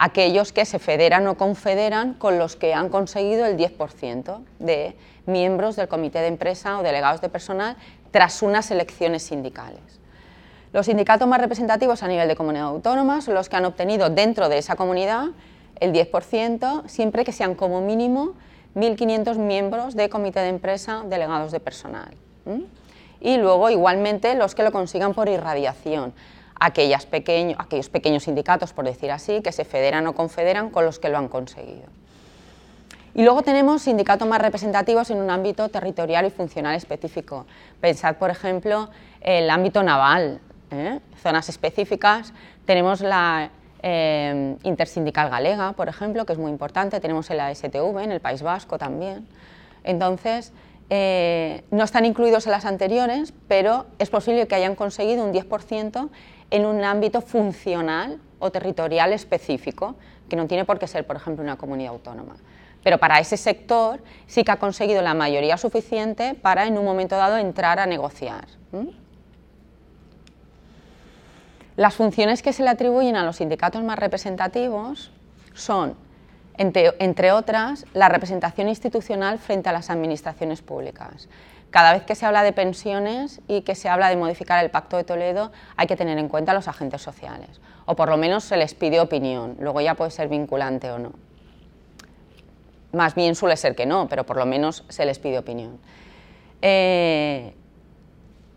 aquellos 0.02 0.52
que 0.52 0.66
se 0.66 0.80
federan 0.80 1.28
o 1.28 1.38
confederan 1.38 2.16
con 2.16 2.40
los 2.40 2.56
que 2.56 2.74
han 2.74 2.90
conseguido 2.90 3.46
el 3.46 3.56
10% 3.56 4.40
de 4.58 4.96
miembros 5.28 5.76
del 5.76 5.88
comité 5.88 6.22
de 6.22 6.28
empresa 6.28 6.80
o 6.80 6.82
delegados 6.82 7.22
de 7.22 7.30
personal 7.30 7.78
tras 8.10 8.42
unas 8.42 8.72
elecciones 8.72 9.22
sindicales. 9.22 9.80
Los 10.74 10.88
sindicatos 10.88 11.28
más 11.28 11.40
representativos 11.40 12.02
a 12.02 12.08
nivel 12.08 12.28
de 12.28 12.36
comunidad 12.36 12.66
autónoma 12.66 13.22
son 13.22 13.36
los 13.36 13.48
que 13.48 13.58
han 13.58 13.66
obtenido 13.66 14.10
dentro 14.10 14.50
de 14.50 14.58
esa 14.58 14.76
comunidad 14.76 15.28
el 15.80 15.94
10%, 15.94 16.88
siempre 16.88 17.24
que 17.24 17.32
sean 17.32 17.54
como 17.54 17.80
mínimo 17.82 18.34
1.500 18.74 19.38
miembros 19.38 19.96
de 19.96 20.10
comité 20.10 20.40
de 20.40 20.50
empresa, 20.50 21.04
delegados 21.06 21.52
de 21.52 21.60
personal. 21.60 22.16
Y 23.20 23.38
luego, 23.38 23.70
igualmente, 23.70 24.34
los 24.34 24.56
que 24.56 24.64
lo 24.64 24.72
consigan 24.72 25.14
por 25.14 25.30
irradiación, 25.30 26.14
aquellos 26.62 27.06
pequeños 27.90 28.24
sindicatos, 28.24 28.72
por 28.72 28.86
decir 28.86 29.12
así, 29.12 29.42
que 29.42 29.52
se 29.52 29.66
federan 29.66 30.06
o 30.06 30.14
confederan 30.14 30.70
con 30.70 30.86
los 30.86 31.00
que 31.00 31.10
lo 31.10 31.18
han 31.18 31.28
conseguido. 31.28 31.90
Y 33.16 33.24
luego 33.24 33.42
tenemos 33.42 33.82
sindicatos 33.82 34.28
más 34.28 34.40
representativos 34.40 35.10
en 35.10 35.18
un 35.18 35.32
ámbito 35.32 35.70
territorial 35.70 36.26
y 36.28 36.30
funcional 36.30 36.76
específico. 36.76 37.48
Pensad, 37.82 38.16
por 38.18 38.30
ejemplo, 38.30 38.90
el 39.22 39.50
ámbito 39.50 39.82
naval, 39.82 40.40
¿eh? 40.70 41.00
zonas 41.22 41.50
específicas. 41.50 42.32
Tenemos 42.66 43.02
la 43.02 43.50
eh, 43.82 44.56
intersindical 44.64 45.32
galega, 45.32 45.74
por 45.74 45.90
ejemplo, 45.90 46.26
que 46.26 46.34
es 46.34 46.40
muy 46.40 46.52
importante. 46.52 47.00
Tenemos 47.00 47.30
el 47.32 47.40
ASTV 47.40 48.00
en 48.04 48.12
el 48.12 48.22
País 48.22 48.44
Vasco 48.44 48.78
también. 48.78 49.28
Entonces, 49.84 50.54
eh, 50.92 51.64
no 51.72 51.86
están 51.86 52.06
incluidos 52.06 52.46
en 52.46 52.52
las 52.52 52.66
anteriores, 52.66 53.34
pero 53.48 53.86
es 53.98 54.10
posible 54.10 54.46
que 54.48 54.56
hayan 54.56 54.76
conseguido 54.76 55.24
un 55.24 55.34
10% 55.34 56.10
en 56.52 56.66
un 56.66 56.84
ámbito 56.84 57.22
funcional 57.22 58.20
o 58.40 58.52
territorial 58.52 59.14
específico, 59.14 59.96
que 60.28 60.36
no 60.36 60.48
tiene 60.48 60.66
por 60.66 60.80
qué 60.80 60.88
ser, 60.88 61.08
por 61.08 61.16
ejemplo, 61.16 61.44
una 61.44 61.58
comunidad 61.58 61.94
autónoma 61.94 62.36
pero 62.84 62.98
para 62.98 63.20
ese 63.20 63.38
sector 63.38 64.02
sí 64.28 64.44
que 64.44 64.52
ha 64.52 64.58
conseguido 64.58 65.02
la 65.02 65.14
mayoría 65.14 65.58
suficiente 65.58 66.34
para 66.34 66.66
en 66.66 66.78
un 66.78 66.86
momento 66.86 67.16
dado 67.16 67.38
entrar 67.38 67.80
a 67.80 67.86
negociar. 67.86 68.48
Las 71.76 71.96
funciones 71.96 72.42
que 72.42 72.54
se 72.54 72.64
le 72.64 72.70
atribuyen 72.70 73.16
a 73.16 73.24
los 73.24 73.38
sindicatos 73.38 73.84
más 73.84 73.98
representativos 74.00 75.12
son, 75.54 75.96
entre, 76.62 77.32
otras, 77.32 77.86
la 77.94 78.10
representación 78.10 78.70
institucional 78.70 79.40
frente 79.40 79.70
a 79.70 79.74
las 79.74 79.90
administraciones 79.90 80.62
públicas. 80.62 81.28
Cada 81.70 81.94
vez 81.94 82.04
que 82.04 82.16
se 82.16 82.26
habla 82.26 82.44
de 82.44 82.54
pensiones 82.54 83.40
y 83.48 83.62
que 83.62 83.76
se 83.76 83.90
habla 83.90 84.10
de 84.10 84.18
modificar 84.18 84.64
el 84.64 84.72
Pacto 84.72 84.98
de 84.98 85.04
Toledo, 85.04 85.52
hay 85.78 85.88
que 85.88 85.96
tener 85.96 86.18
en 86.18 86.28
cuenta 86.28 86.52
a 86.52 86.56
los 86.56 86.68
agentes 86.68 87.02
sociales, 87.02 87.62
o 87.86 87.96
por 87.96 88.10
lo 88.10 88.18
menos 88.18 88.44
se 88.44 88.58
les 88.58 88.74
pide 88.74 89.00
opinión, 89.00 89.56
luego 89.60 89.82
ya 89.82 89.96
puede 89.96 90.12
ser 90.12 90.28
vinculante 90.28 90.92
o 90.92 91.00
no 91.00 91.14
más 92.94 93.16
bien 93.16 93.36
suele 93.36 93.58
ser 93.58 93.76
que 93.76 93.86
no, 93.86 94.08
pero 94.08 94.26
por 94.26 94.38
lo 94.38 94.46
menos 94.46 94.84
se 94.90 95.06
les 95.06 95.20
pide 95.20 95.38
opinión. 95.40 95.80
Eh, 96.62 97.54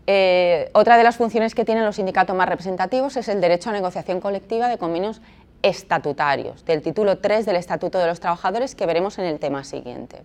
eh, 0.07 0.69
otra 0.73 0.97
de 0.97 1.03
las 1.03 1.17
funciones 1.17 1.55
que 1.55 1.65
tienen 1.65 1.83
los 1.83 1.95
sindicatos 1.95 2.35
más 2.35 2.47
representativos 2.47 3.17
es 3.17 3.27
el 3.27 3.41
derecho 3.41 3.69
a 3.69 3.73
negociación 3.73 4.19
colectiva 4.19 4.67
de 4.67 4.77
convenios 4.77 5.21
estatutarios, 5.61 6.65
del 6.65 6.81
título 6.81 7.17
3 7.17 7.45
del 7.45 7.55
Estatuto 7.55 7.99
de 7.99 8.07
los 8.07 8.19
Trabajadores 8.19 8.75
que 8.75 8.85
veremos 8.85 9.17
en 9.19 9.25
el 9.25 9.39
tema 9.39 9.63
siguiente. 9.63 10.21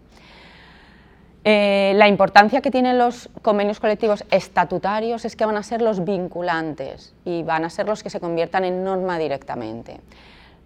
Eh, 1.44 1.92
la 1.96 2.06
importancia 2.06 2.60
que 2.60 2.70
tienen 2.70 2.98
los 2.98 3.30
convenios 3.40 3.80
colectivos 3.80 4.24
estatutarios 4.30 5.24
es 5.24 5.36
que 5.36 5.46
van 5.46 5.56
a 5.56 5.62
ser 5.62 5.80
los 5.80 6.04
vinculantes 6.04 7.14
y 7.24 7.42
van 7.42 7.64
a 7.64 7.70
ser 7.70 7.86
los 7.86 8.02
que 8.02 8.10
se 8.10 8.20
conviertan 8.20 8.64
en 8.64 8.84
norma 8.84 9.18
directamente. 9.18 10.00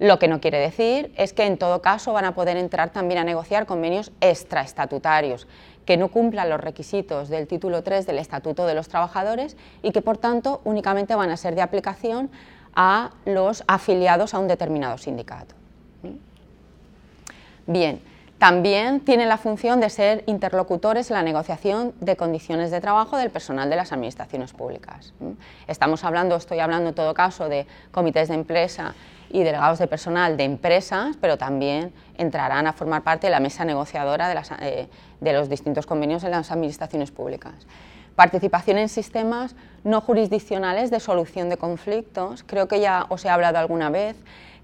Lo 0.01 0.19
que 0.19 0.27
no 0.27 0.41
quiere 0.41 0.59
decir 0.59 1.13
es 1.17 1.33
que 1.33 1.47
en 1.47 1.57
todo 1.57 1.81
caso 1.81 2.13
van 2.13 2.25
a 2.25 2.35
poder 2.35 2.57
entrar 2.57 2.91
también 2.91 3.21
a 3.21 3.25
negociar 3.25 3.67
convenios 3.67 4.11
extraestatutarios 4.21 5.47
que 5.87 5.97
no 5.97 6.09
cumplan 6.09 6.51
los 6.51 6.61
requisitos 6.61 7.29
del 7.29 7.47
título 7.47 7.85
3 7.85 8.05
del 8.07 8.19
Estatuto 8.19 8.67
de 8.67 8.75
los 8.75 8.89
Trabajadores 8.89 9.57
y 9.83 9.93
que 9.93 10.03
por 10.03 10.19
tanto 10.19 10.61
únicamente 10.65 11.15
van 11.15 11.31
a 11.31 11.37
ser 11.37 11.55
de 11.55 11.63
aplicación 11.63 12.31
a 12.75 13.11
los 13.25 13.65
afiliados 13.67 14.35
a 14.35 14.39
un 14.39 14.49
determinado 14.49 14.99
sindicato. 14.99 15.55
Bien, 17.67 18.01
también 18.39 19.01
tienen 19.01 19.29
la 19.29 19.39
función 19.39 19.81
de 19.81 19.89
ser 19.89 20.23
interlocutores 20.27 21.11
en 21.11 21.17
la 21.17 21.23
negociación 21.23 21.95
de 22.01 22.17
condiciones 22.17 22.71
de 22.71 22.81
trabajo 22.81 23.17
del 23.17 23.31
personal 23.31 23.71
de 23.71 23.77
las 23.77 23.93
administraciones 23.93 24.53
públicas. 24.53 25.15
Estamos 25.67 26.05
hablando, 26.05 26.37
estoy 26.37 26.59
hablando 26.59 26.91
en 26.91 26.95
todo 26.95 27.15
caso 27.15 27.49
de 27.49 27.67
comités 27.91 28.29
de 28.29 28.35
empresa 28.35 28.95
y 29.31 29.45
delegados 29.45 29.79
de 29.79 29.87
personal 29.87 30.37
de 30.37 30.45
empresas, 30.45 31.17
pero 31.21 31.39
también 31.39 31.93
entrarán 32.19 32.67
a 32.67 32.73
formar 32.73 33.03
parte 33.03 33.29
de 33.29 33.31
la 33.31 33.41
mesa 33.41 33.65
negociadora 33.65 34.29
de, 34.29 34.41
eh, 34.61 34.89
de 35.21 35.33
los 35.33 35.49
distintos 35.49 35.87
convenios 35.87 36.23
en 36.25 36.33
las 36.33 36.51
administraciones 36.51 37.11
públicas. 37.11 37.55
Participación 38.17 38.79
en 38.79 38.89
sistemas 38.89 39.57
no 39.83 40.01
jurisdiccionales 40.01 40.91
de 40.91 41.01
solución 41.01 41.49
de 41.49 41.57
conflictos. 41.57 42.45
Creo 42.45 42.69
que 42.69 42.81
ya 42.81 43.07
os 43.09 43.25
he 43.25 43.29
hablado 43.29 43.59
alguna 43.59 43.91
vez 43.91 44.17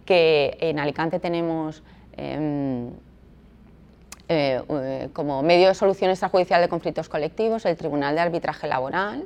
que 0.05 0.57
en 0.61 0.79
Alicante 0.79 1.19
tenemos 1.19 1.83
em, 2.17 2.91
eh, 4.29 4.63
eh, 4.69 5.09
como 5.13 5.43
medio 5.43 5.67
de 5.67 5.75
solución 5.75 6.11
extrajudicial 6.11 6.61
de 6.61 6.69
conflictos 6.69 7.09
colectivos 7.09 7.65
el 7.67 7.77
Tribunal 7.77 8.15
de 8.15 8.21
Arbitraje 8.21 8.69
Laboral, 8.69 9.25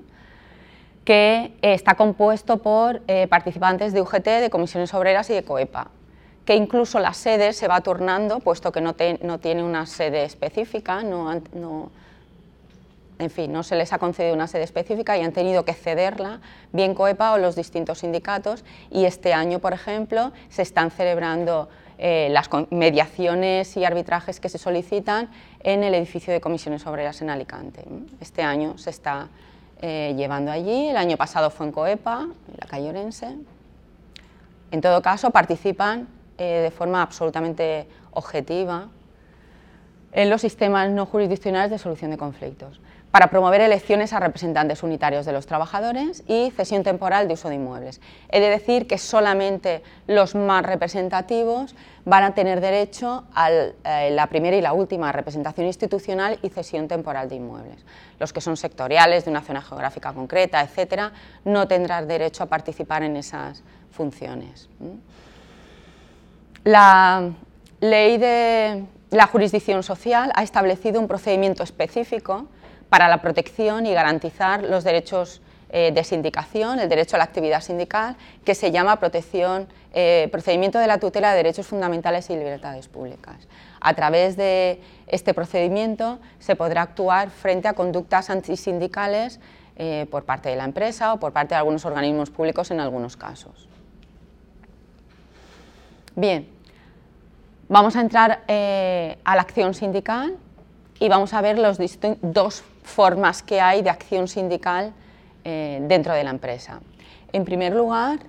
que 1.05 1.53
está 1.61 1.95
compuesto 1.95 2.63
por 2.63 3.03
eh, 3.07 3.27
participantes 3.29 3.93
de 3.93 4.01
UGT, 4.01 4.25
de 4.25 4.49
comisiones 4.49 4.95
obreras 4.95 5.29
y 5.29 5.35
de 5.35 5.43
COEPA, 5.43 5.91
que 6.47 6.55
incluso 6.55 6.99
la 7.01 7.13
sede 7.13 7.53
se 7.53 7.69
va 7.69 7.83
turnando, 7.83 8.41
puesto 8.41 8.73
que 8.73 8.81
no, 8.81 8.95
tiene 8.95 9.63
una 9.63 9.85
sede 9.85 10.25
específica, 10.25 11.03
no, 11.03 11.31
en 13.19 13.31
fin, 13.31 13.53
no 13.53 13.63
se 13.63 13.77
les 13.77 13.93
ha 13.93 13.99
concedido 13.99 14.35
una 14.35 14.49
sede 14.49 14.65
específica 14.65 15.17
y 15.17 15.23
han 15.23 15.33
tenido 15.33 15.65
que 15.65 15.73
cederla, 15.73 16.41
bien 16.73 16.95
COEPA 16.95 17.33
o 17.33 17.39
los 17.39 17.55
distintos 17.55 18.01
sindicatos, 18.01 18.65
y 18.91 19.05
este 19.05 19.33
año, 19.33 19.61
por 19.61 19.73
ejemplo, 19.73 20.33
se 20.49 20.63
están 20.63 20.91
celebrando 20.91 21.69
eh, 21.97 22.29
las 22.31 22.51
mediaciones 22.71 23.77
y 23.77 23.85
arbitrajes 23.85 24.41
que 24.41 24.49
se 24.49 24.59
solicitan 24.59 25.31
en 25.61 25.85
el 25.85 25.95
edificio 25.95 26.33
de 26.33 26.41
comisiones 26.41 26.87
obreras 26.87 27.23
en 27.23 27.31
Alicante. 27.31 27.85
Este 28.21 28.43
año 28.43 28.77
se 28.79 28.91
está 28.91 29.29
eh, 29.81 30.13
llevando 30.17 30.51
allí. 30.51 30.89
El 30.89 30.97
año 30.97 31.17
pasado 31.17 31.51
fue 31.51 31.67
en 31.67 31.73
Coepa, 31.73 32.23
en 32.23 32.57
la 32.61 32.67
calle 32.67 32.89
Orense. 32.89 33.37
En 34.73 34.81
todo 34.81 35.03
caso, 35.03 35.31
participan 35.31 36.09
eh, 36.37 36.63
de 36.65 36.71
forma 36.73 37.01
absolutamente 37.01 37.87
objetiva 38.11 38.89
en 40.11 40.31
los 40.31 40.41
sistemas 40.41 40.91
no 40.91 41.07
jurisdiccionales 41.07 41.71
de 41.71 41.79
solución 41.79 42.11
de 42.11 42.17
conflictos. 42.17 42.81
Para 43.15 43.29
promover 43.29 43.61
elecciones 43.61 44.13
a 44.13 44.19
representantes 44.19 44.83
unitarios 44.83 45.25
de 45.25 45.31
los 45.31 45.47
trabajadores 45.47 46.25
y 46.27 46.51
cesión 46.51 46.83
temporal 46.83 47.29
de 47.29 47.35
uso 47.35 47.49
de 47.49 47.55
inmuebles. 47.55 48.01
He 48.29 48.41
de 48.41 48.51
decir 48.51 48.89
que 48.89 48.99
solamente 48.99 49.85
los 50.09 50.35
más 50.35 50.67
representativos 50.67 51.77
van 52.05 52.25
a 52.25 52.35
tener 52.35 52.61
derecho 52.61 53.23
a 53.33 53.53
eh, 53.53 54.11
la 54.11 54.27
primera 54.27 54.57
y 54.57 54.61
la 54.61 54.73
última 54.73 55.13
representación 55.13 55.69
institucional 55.69 56.41
y 56.43 56.49
cesión 56.49 56.89
temporal 56.89 57.29
de 57.29 57.37
inmuebles. 57.37 57.85
Los 58.19 58.33
que 58.33 58.41
son 58.41 58.57
sectoriales, 58.57 59.25
de 59.25 59.31
una 59.31 59.43
zona 59.43 59.63
geográfica 59.63 60.13
concreta, 60.13 60.61
etcétera, 60.61 61.13
no 61.45 61.69
tendrán 61.69 62.09
derecho 62.09 62.43
a 62.43 62.47
participar 62.47 63.05
en 63.05 63.17
esas 63.17 63.63
funciones. 63.93 64.69
La 66.65 67.31
ley 67.79 68.19
de 68.19 68.85
la 69.11 69.29
jurisdicción 69.29 69.85
social 69.85 70.33
ha 70.35 70.43
establecido 70.43 71.01
un 71.01 71.07
procedimiento 71.07 71.63
específico 71.63 72.49
para 72.95 73.09
la 73.09 73.21
protección 73.21 73.87
y 73.87 73.93
garantizar 73.93 74.63
los 74.63 74.85
derechos 74.85 75.43
eh, 75.71 75.91
de 75.93 76.05
sindicación, 76.05 76.79
el 76.79 76.89
derecho 76.89 77.17
a 77.17 77.19
la 77.19 77.25
actividad 77.25 77.61
sindical, 77.61 78.15
que 78.45 78.55
se 78.55 78.71
llama 78.71 79.01
protección, 79.01 79.67
eh, 79.93 80.29
procedimiento 80.31 80.79
de 80.79 80.87
la 80.87 80.99
tutela 80.99 81.33
de 81.33 81.39
derechos 81.39 81.67
fundamentales 81.67 82.31
y 82.31 82.37
libertades 82.37 82.87
públicas. 82.87 83.49
A 83.81 83.95
través 83.95 84.37
de 84.37 84.81
este 85.09 85.35
procedimiento 85.35 86.21
se 86.39 86.55
podrá 86.55 86.83
actuar 86.83 87.31
frente 87.31 87.67
a 87.67 87.73
conductas 87.73 88.31
antisindicales 88.31 89.41
eh, 89.75 90.07
por 90.09 90.23
parte 90.23 90.51
de 90.51 90.55
la 90.55 90.63
empresa 90.63 91.15
o 91.15 91.19
por 91.19 91.33
parte 91.33 91.57
de 91.57 91.59
algunos 91.59 91.85
organismos 91.85 92.31
públicos 92.31 92.71
en 92.71 92.79
algunos 92.79 93.17
casos. 93.17 93.69
Bien, 96.15 96.49
vamos 97.69 97.97
a 97.97 98.03
entrar 98.03 98.45
a 98.47 99.35
la 99.35 99.43
acción 99.43 99.75
sindical 99.75 100.37
y 101.01 101.09
vamos 101.09 101.35
a 101.35 101.41
ver 101.41 101.59
los 101.59 101.77
dos 102.23 102.63
formas 102.85 103.43
que 103.43 103.61
hay 103.61 103.83
de 103.83 103.91
acción 103.91 104.29
sindical 104.29 104.93
eh, 105.43 105.81
dentro 105.89 106.15
de 106.15 106.23
la 106.23 106.31
empresa. 106.31 106.81
En 107.33 107.45
primer 107.45 107.75
lugar, 107.75 108.21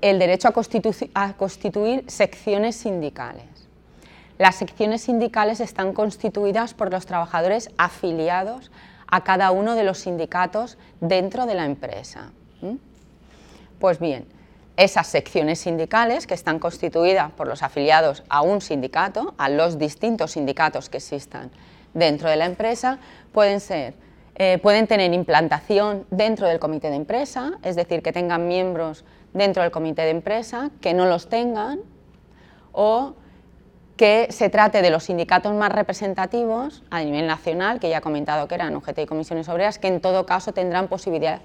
el 0.00 0.18
derecho 0.18 0.48
a, 0.48 1.24
a 1.24 1.32
constituir 1.34 2.04
secciones 2.08 2.74
sindicales. 2.76 3.44
Las 4.38 4.56
secciones 4.56 5.02
sindicales 5.02 5.60
están 5.60 5.92
constituidas 5.92 6.74
por 6.74 6.90
los 6.90 7.06
trabajadores 7.06 7.70
afiliados 7.76 8.70
a 9.06 9.22
cada 9.22 9.50
uno 9.50 9.74
de 9.74 9.84
los 9.84 9.98
sindicatos 9.98 10.78
dentro 11.00 11.46
de 11.46 11.54
la 11.54 11.66
empresa. 11.66 12.32
Pues 13.78 13.98
bien, 13.98 14.26
esas 14.76 15.06
secciones 15.08 15.58
sindicales 15.58 16.26
que 16.26 16.34
están 16.34 16.58
constituidas 16.58 17.30
por 17.32 17.46
los 17.46 17.62
afiliados 17.62 18.22
a 18.28 18.40
un 18.40 18.60
sindicato, 18.60 19.34
a 19.36 19.48
los 19.50 19.78
distintos 19.78 20.32
sindicatos 20.32 20.88
que 20.88 20.98
existan 20.98 21.50
dentro 21.94 22.28
de 22.28 22.36
la 22.36 22.46
empresa 22.46 22.98
pueden 23.32 23.60
ser 23.60 23.94
eh, 24.42 24.56
pueden 24.56 24.86
tener 24.86 25.12
implantación 25.12 26.06
dentro 26.10 26.48
del 26.48 26.58
comité 26.58 26.88
de 26.88 26.96
empresa, 26.96 27.58
es 27.62 27.76
decir, 27.76 28.02
que 28.02 28.10
tengan 28.10 28.48
miembros 28.48 29.04
dentro 29.34 29.62
del 29.62 29.70
comité 29.70 30.00
de 30.00 30.10
empresa, 30.10 30.70
que 30.80 30.94
no 30.94 31.04
los 31.04 31.28
tengan, 31.28 31.80
o 32.72 33.12
que 33.98 34.28
se 34.30 34.48
trate 34.48 34.80
de 34.80 34.88
los 34.88 35.04
sindicatos 35.04 35.52
más 35.52 35.70
representativos 35.70 36.82
a 36.88 37.02
nivel 37.02 37.26
nacional, 37.26 37.80
que 37.80 37.90
ya 37.90 37.98
he 37.98 38.00
comentado 38.00 38.48
que 38.48 38.54
eran 38.54 38.74
UGT 38.74 39.00
y 39.00 39.06
comisiones 39.06 39.46
obreras, 39.50 39.78
que 39.78 39.88
en 39.88 40.00
todo 40.00 40.24
caso 40.24 40.54
tendrán 40.54 40.88
posibilidad 40.88 41.42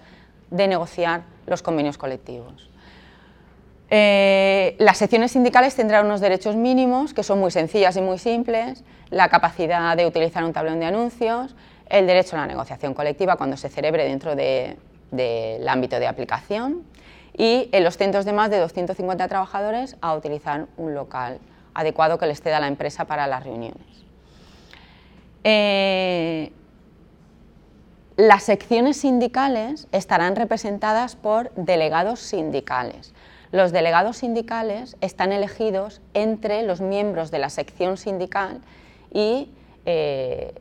de 0.50 0.68
negociar 0.70 1.24
los 1.48 1.62
convenios 1.62 1.98
colectivos. 1.98 2.70
Eh, 3.90 4.76
las 4.80 4.98
secciones 4.98 5.32
sindicales 5.32 5.76
tendrán 5.76 6.06
unos 6.06 6.20
derechos 6.22 6.56
mínimos 6.56 7.14
que 7.14 7.24
son 7.24 7.40
muy 7.40 7.52
sencillas 7.52 7.96
y 7.98 8.02
muy 8.02 8.18
simples, 8.18 8.84
la 9.12 9.30
capacidad 9.30 9.96
de 9.96 10.08
utilizar 10.08 10.44
un 10.44 10.54
tablón 10.54 10.80
de 10.80 10.88
anuncios, 10.88 11.56
el 11.88 12.08
derecho 12.08 12.36
a 12.36 12.40
la 12.40 12.48
negociación 12.48 12.94
colectiva 12.94 13.36
cuando 13.36 13.58
se 13.58 13.70
celebre 13.70 14.06
dentro 14.06 14.36
del 14.36 15.68
ámbito 15.68 16.00
de 16.00 16.08
aplicación 16.08 16.84
y 17.38 17.70
en 17.72 17.84
los 17.84 17.98
centros 17.98 18.26
de 18.26 18.34
más 18.34 18.50
de 18.50 18.60
250 18.60 19.28
trabajadores 19.28 19.98
a 20.02 20.16
utilizar 20.16 20.68
un 20.78 20.96
local 20.96 21.40
adecuado 21.74 22.18
que 22.18 22.26
les 22.26 22.42
ceda 22.42 22.60
la 22.60 22.68
empresa 22.68 23.06
para 23.06 23.28
las 23.28 23.44
reuniones. 23.44 24.06
Eh, 25.44 26.52
las 28.18 28.44
secciones 28.44 28.98
sindicales 28.98 29.88
estarán 29.92 30.36
representadas 30.36 31.16
por 31.16 31.54
delegados 31.56 32.22
sindicales. 32.22 33.14
Los 33.56 33.72
delegados 33.72 34.18
sindicales 34.18 34.98
están 35.00 35.32
elegidos 35.32 36.02
entre 36.14 36.64
los 36.64 36.82
miembros 36.82 37.32
de 37.32 37.40
la 37.40 37.50
sección 37.50 37.96
sindical 37.96 38.60
y 39.14 39.50
eh, 39.86 40.54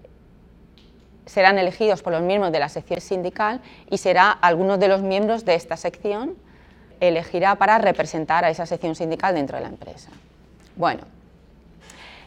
serán 1.27 1.59
elegidos 1.59 2.03
por 2.03 2.13
los 2.13 2.23
miembros 2.23 2.53
de 2.53 2.61
la 2.61 2.69
sección 2.69 3.01
sindical 3.01 3.61
y 3.91 3.99
será 3.99 4.31
alguno 4.31 4.79
de 4.79 4.87
los 4.87 5.03
miembros 5.03 5.45
de 5.45 5.57
esta 5.57 5.77
sección 5.77 6.37
elegirá 7.01 7.57
para 7.57 7.79
representar 7.79 8.45
a 8.45 8.51
esa 8.51 8.65
sección 8.65 8.95
sindical 8.95 9.35
dentro 9.35 9.57
de 9.57 9.65
la 9.65 9.71
empresa. 9.71 10.11
Bueno, 10.77 11.03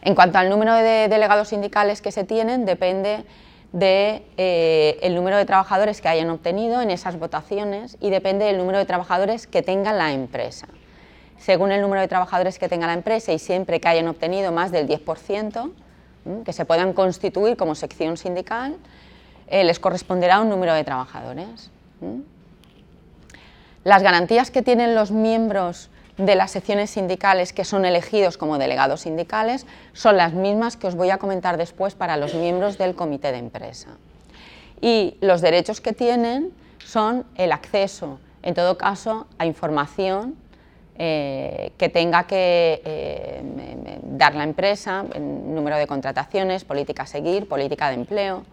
en 0.02 0.14
cuanto 0.14 0.36
al 0.36 0.50
número 0.50 0.74
de 0.74 1.08
delegados 1.08 1.48
sindicales 1.48 2.02
que 2.02 2.12
se 2.12 2.24
tienen, 2.24 2.66
depende 2.66 3.24
de, 3.72 4.24
eh, 4.36 5.10
número 5.10 5.36
de 5.36 5.44
trabajadores 5.44 6.00
que 6.00 6.08
hayan 6.08 6.30
obtenido 6.30 6.80
en 6.80 6.90
esas 6.90 7.18
votaciones 7.18 7.96
y 8.00 8.10
depende 8.10 8.46
del 8.46 8.58
número 8.58 8.78
de 8.78 8.86
trabajadores 8.86 9.46
que 9.46 9.62
tenga 9.62 9.92
la 9.92 10.12
empresa. 10.12 10.68
Según 11.38 11.70
el 11.72 11.80
número 11.82 12.00
de 12.00 12.08
trabajadores 12.08 12.58
que 12.58 12.68
tenga 12.68 12.86
la 12.86 12.94
empresa 12.94 13.32
y 13.32 13.38
siempre 13.38 13.80
que 13.80 13.88
hayan 13.88 14.08
obtenido 14.08 14.52
más 14.52 14.72
del 14.72 14.88
10%, 14.88 15.72
que 16.44 16.52
se 16.52 16.64
puedan 16.64 16.92
constituir 16.92 17.56
como 17.56 17.74
sección 17.74 18.16
sindical, 18.16 18.76
eh, 19.46 19.64
les 19.64 19.78
corresponderá 19.78 20.40
un 20.40 20.48
número 20.48 20.74
de 20.74 20.84
trabajadores. 20.84 21.70
Las 23.84 24.02
garantías 24.02 24.50
que 24.50 24.62
tienen 24.62 24.94
los 24.94 25.10
miembros 25.10 25.90
de 26.18 26.34
las 26.34 26.50
secciones 26.50 26.90
sindicales 26.90 27.52
que 27.52 27.64
son 27.64 27.84
elegidos 27.84 28.36
como 28.36 28.58
delegados 28.58 29.02
sindicales 29.02 29.66
son 29.92 30.16
las 30.16 30.34
mismas 30.34 30.76
que 30.76 30.88
os 30.88 30.96
voy 30.96 31.10
a 31.10 31.18
comentar 31.18 31.56
después 31.56 31.94
para 31.94 32.16
los 32.16 32.34
miembros 32.34 32.76
del 32.76 32.94
comité 32.94 33.32
de 33.32 33.38
empresa. 33.38 33.96
Y 34.80 35.16
los 35.20 35.40
derechos 35.40 35.80
que 35.80 35.92
tienen 35.92 36.52
son 36.84 37.24
el 37.36 37.52
acceso, 37.52 38.18
en 38.42 38.54
todo 38.54 38.76
caso, 38.76 39.26
a 39.38 39.46
información 39.46 40.36
eh, 40.98 41.72
que 41.78 41.88
tenga 41.88 42.24
que 42.24 42.82
eh, 42.84 43.42
dar 44.02 44.34
la 44.34 44.42
empresa, 44.42 45.04
número 45.20 45.76
de 45.76 45.86
contrataciones, 45.86 46.64
política 46.64 47.04
a 47.04 47.06
seguir, 47.06 47.48
política 47.48 47.88
de 47.88 47.94
empleo, 47.94 48.44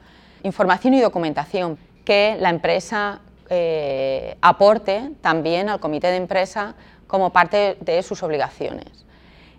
información 0.44 0.94
y 0.94 1.02
documentación 1.02 1.80
que 2.04 2.38
la 2.40 2.50
empresa 2.50 3.22
eh, 3.50 4.38
aporte 4.42 5.12
también 5.22 5.70
al 5.70 5.80
comité 5.80 6.08
de 6.08 6.18
empresa 6.18 6.76
como 7.08 7.32
parte 7.32 7.78
de 7.82 8.04
sus 8.04 8.24
obligaciones. 8.24 9.06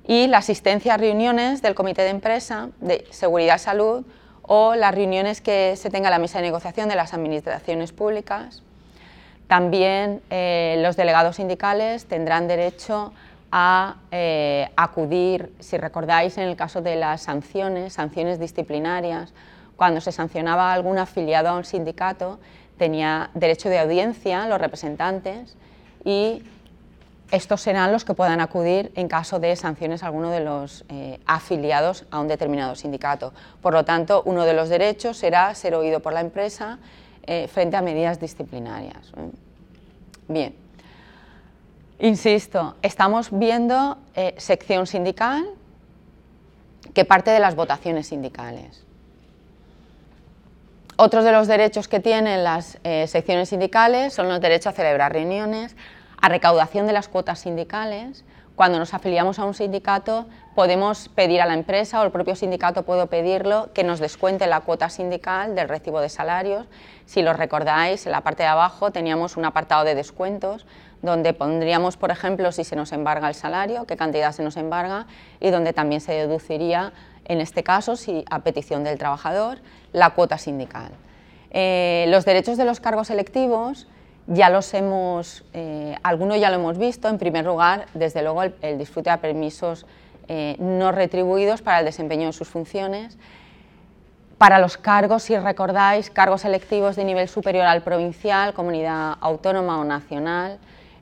Y 0.07 0.29
la 0.29 0.39
asistencia 0.39 0.95
a 0.95 0.97
reuniones 0.97 1.63
del 1.63 1.75
comité 1.75 2.03
de 2.03 2.11
empresa 2.11 2.71
de 2.81 3.07
seguridad 3.11 3.57
y 3.57 3.59
salud 3.59 4.05
o 4.43 4.75
las 4.75 4.95
reuniones 4.95 5.41
que 5.41 5.75
se 5.77 5.91
tenga 5.91 6.11
la 6.11 6.19
mesa 6.19 6.39
de 6.39 6.45
negociación 6.45 6.89
de 6.89 6.95
las 6.95 7.13
administraciones 7.13 7.93
públicas 7.93 8.63
también 9.47 10.23
eh, 10.31 10.77
los 10.83 10.97
delegados 10.97 11.37
sindicales 11.37 12.07
tendrán 12.07 12.49
derecho 12.49 13.13
a 13.53 13.97
eh, 14.11 14.69
acudir, 14.77 15.53
si 15.61 15.79
recordáis 15.79 16.37
en 16.37 16.49
el 16.49 16.57
caso 16.57 16.83
de 16.83 16.97
las 16.97 17.23
sanciones, 17.23 17.93
sanciones 17.93 18.41
disciplinarias, 18.41 19.33
cuando 19.77 20.01
se 20.01 20.11
sancionaba 20.11 20.73
algún 20.73 20.99
afiliado 20.99 21.49
a 21.49 21.55
un 21.55 21.65
sindicato, 21.65 22.41
tenía 22.77 23.31
derecho 23.35 23.69
de 23.69 23.79
audiencia 23.79 24.49
los 24.49 24.61
representantes 24.61 25.57
y 26.05 26.43
estos 27.31 27.61
serán 27.61 27.91
los 27.91 28.05
que 28.05 28.15
puedan 28.15 28.41
acudir 28.41 28.93
en 28.95 29.09
caso 29.09 29.41
de 29.41 29.57
sanciones 29.57 30.03
a 30.03 30.07
alguno 30.07 30.31
de 30.31 30.41
los 30.41 30.85
eh, 30.89 31.19
afiliados 31.27 32.05
a 32.11 32.21
un 32.21 32.29
determinado 32.29 32.77
sindicato. 32.77 33.33
Por 33.61 33.73
lo 33.73 33.85
tanto, 33.85 34.23
uno 34.25 34.45
de 34.45 34.55
los 34.55 34.69
derechos 34.69 35.17
será 35.17 35.53
ser 35.55 35.75
oído 35.75 36.01
por 36.01 36.13
la 36.13 36.21
empresa 36.21 36.79
eh, 37.27 37.49
frente 37.49 37.77
a 37.77 37.83
medidas 37.83 38.21
disciplinarias. 38.21 39.13
Bien, 40.29 40.55
insisto, 41.99 42.77
estamos 42.83 43.29
viendo 43.37 43.99
eh, 44.15 44.35
sección 44.39 44.87
sindical 44.87 45.45
que 46.95 47.05
parte 47.05 47.33
de 47.33 47.41
las 47.41 47.57
votaciones 47.57 48.07
sindicales. 48.07 48.85
Otros 50.97 51.25
de 51.25 51.33
los 51.33 51.49
derechos 51.49 51.89
que 51.89 52.01
tienen 52.01 52.43
las 52.43 52.79
secciones 52.83 53.51
sindicales 53.51 54.15
son 54.15 54.29
los 54.29 54.41
derechos 54.41 54.69
a 54.69 54.73
celebrar 54.73 55.13
reuniones, 55.13 55.77
a 56.21 56.29
recaudación 56.29 56.87
de 56.87 56.93
las 56.93 57.09
cuotas 57.09 57.41
sindicales, 57.41 58.25
cuando 58.57 58.79
nos 58.79 58.95
afiliamos 58.95 59.39
a 59.39 59.45
un 59.45 59.53
sindicato 59.53 60.27
podemos 60.55 61.11
pedir 61.11 61.43
a 61.43 61.47
la 61.47 61.53
empresa 61.53 62.01
o 62.01 62.05
el 62.05 62.11
propio 62.11 62.35
sindicato 62.35 62.85
puede 62.85 63.07
pedirlo 63.07 63.69
que 63.75 63.85
nos 63.85 64.01
descuente 64.01 64.47
la 64.47 64.61
cuota 64.61 64.89
sindical 64.89 65.55
del 65.55 65.69
recibo 65.69 66.01
de 66.01 66.09
salarios. 66.09 66.67
Si 67.05 67.21
lo 67.21 67.35
recordáis, 67.35 68.07
en 68.07 68.13
la 68.13 68.23
parte 68.23 68.45
de 68.45 68.49
abajo 68.49 68.91
teníamos 68.91 69.37
un 69.37 69.45
apartado 69.45 69.85
de 69.85 69.95
descuentos 69.95 70.65
donde 71.03 71.35
pondríamos, 71.35 71.99
por 71.99 72.11
ejemplo, 72.11 72.51
si 72.51 72.65
se 72.65 72.77
nos 72.77 72.93
embarga 72.93 73.29
el 73.29 73.35
salario, 73.35 73.85
qué 73.85 73.99
cantidad 73.99 74.33
se 74.33 74.43
nos 74.43 74.57
embarga 74.57 75.07
y 75.39 75.51
donde 75.51 75.75
también 75.75 76.01
se 76.01 76.13
deduciría, 76.13 76.95
en 77.27 77.43
este 77.43 77.63
caso, 77.63 77.95
si 77.95 78.25
a 78.31 78.39
petición 78.39 78.85
del 78.85 78.97
trabajador, 78.97 79.59
la 79.93 80.11
cuota 80.11 80.39
sindical. 80.39 80.93
Eh, 81.51 82.07
los 82.09 82.25
derechos 82.25 82.57
de 82.57 82.65
los 82.65 82.81
cargos 82.81 83.11
electivos 83.11 83.87
ya 84.27 84.51
los 84.51 84.73
hemos, 84.75 85.45
eh, 85.53 85.97
algunos 86.03 86.41
ya 86.41 86.51
lo 86.51 86.57
hemos 86.57 86.79
visto, 86.79 87.09
en 87.09 87.19
primer 87.19 87.45
lugar, 87.45 87.87
desde 87.95 88.23
luego 88.23 88.43
el, 88.43 88.79
disfrute 88.79 89.11
de 89.11 89.19
permisos 89.19 89.87
eh, 90.29 90.57
no 90.59 90.91
retribuidos 90.93 91.63
para 91.63 91.79
el 91.79 91.85
desempeño 91.85 92.27
de 92.27 92.33
sus 92.33 92.49
funciones. 92.49 93.19
Para 94.39 94.59
los 94.59 94.77
cargos, 94.77 95.23
si 95.23 95.37
recordáis, 95.37 96.11
cargos 96.11 96.45
electivos 96.45 96.97
de 96.97 97.05
nivel 97.05 97.29
superior 97.29 97.65
al 97.67 97.83
provincial, 97.83 98.53
comunidad 98.53 99.15
autónoma 99.21 99.81
o 99.81 99.85
nacional, 99.85 100.59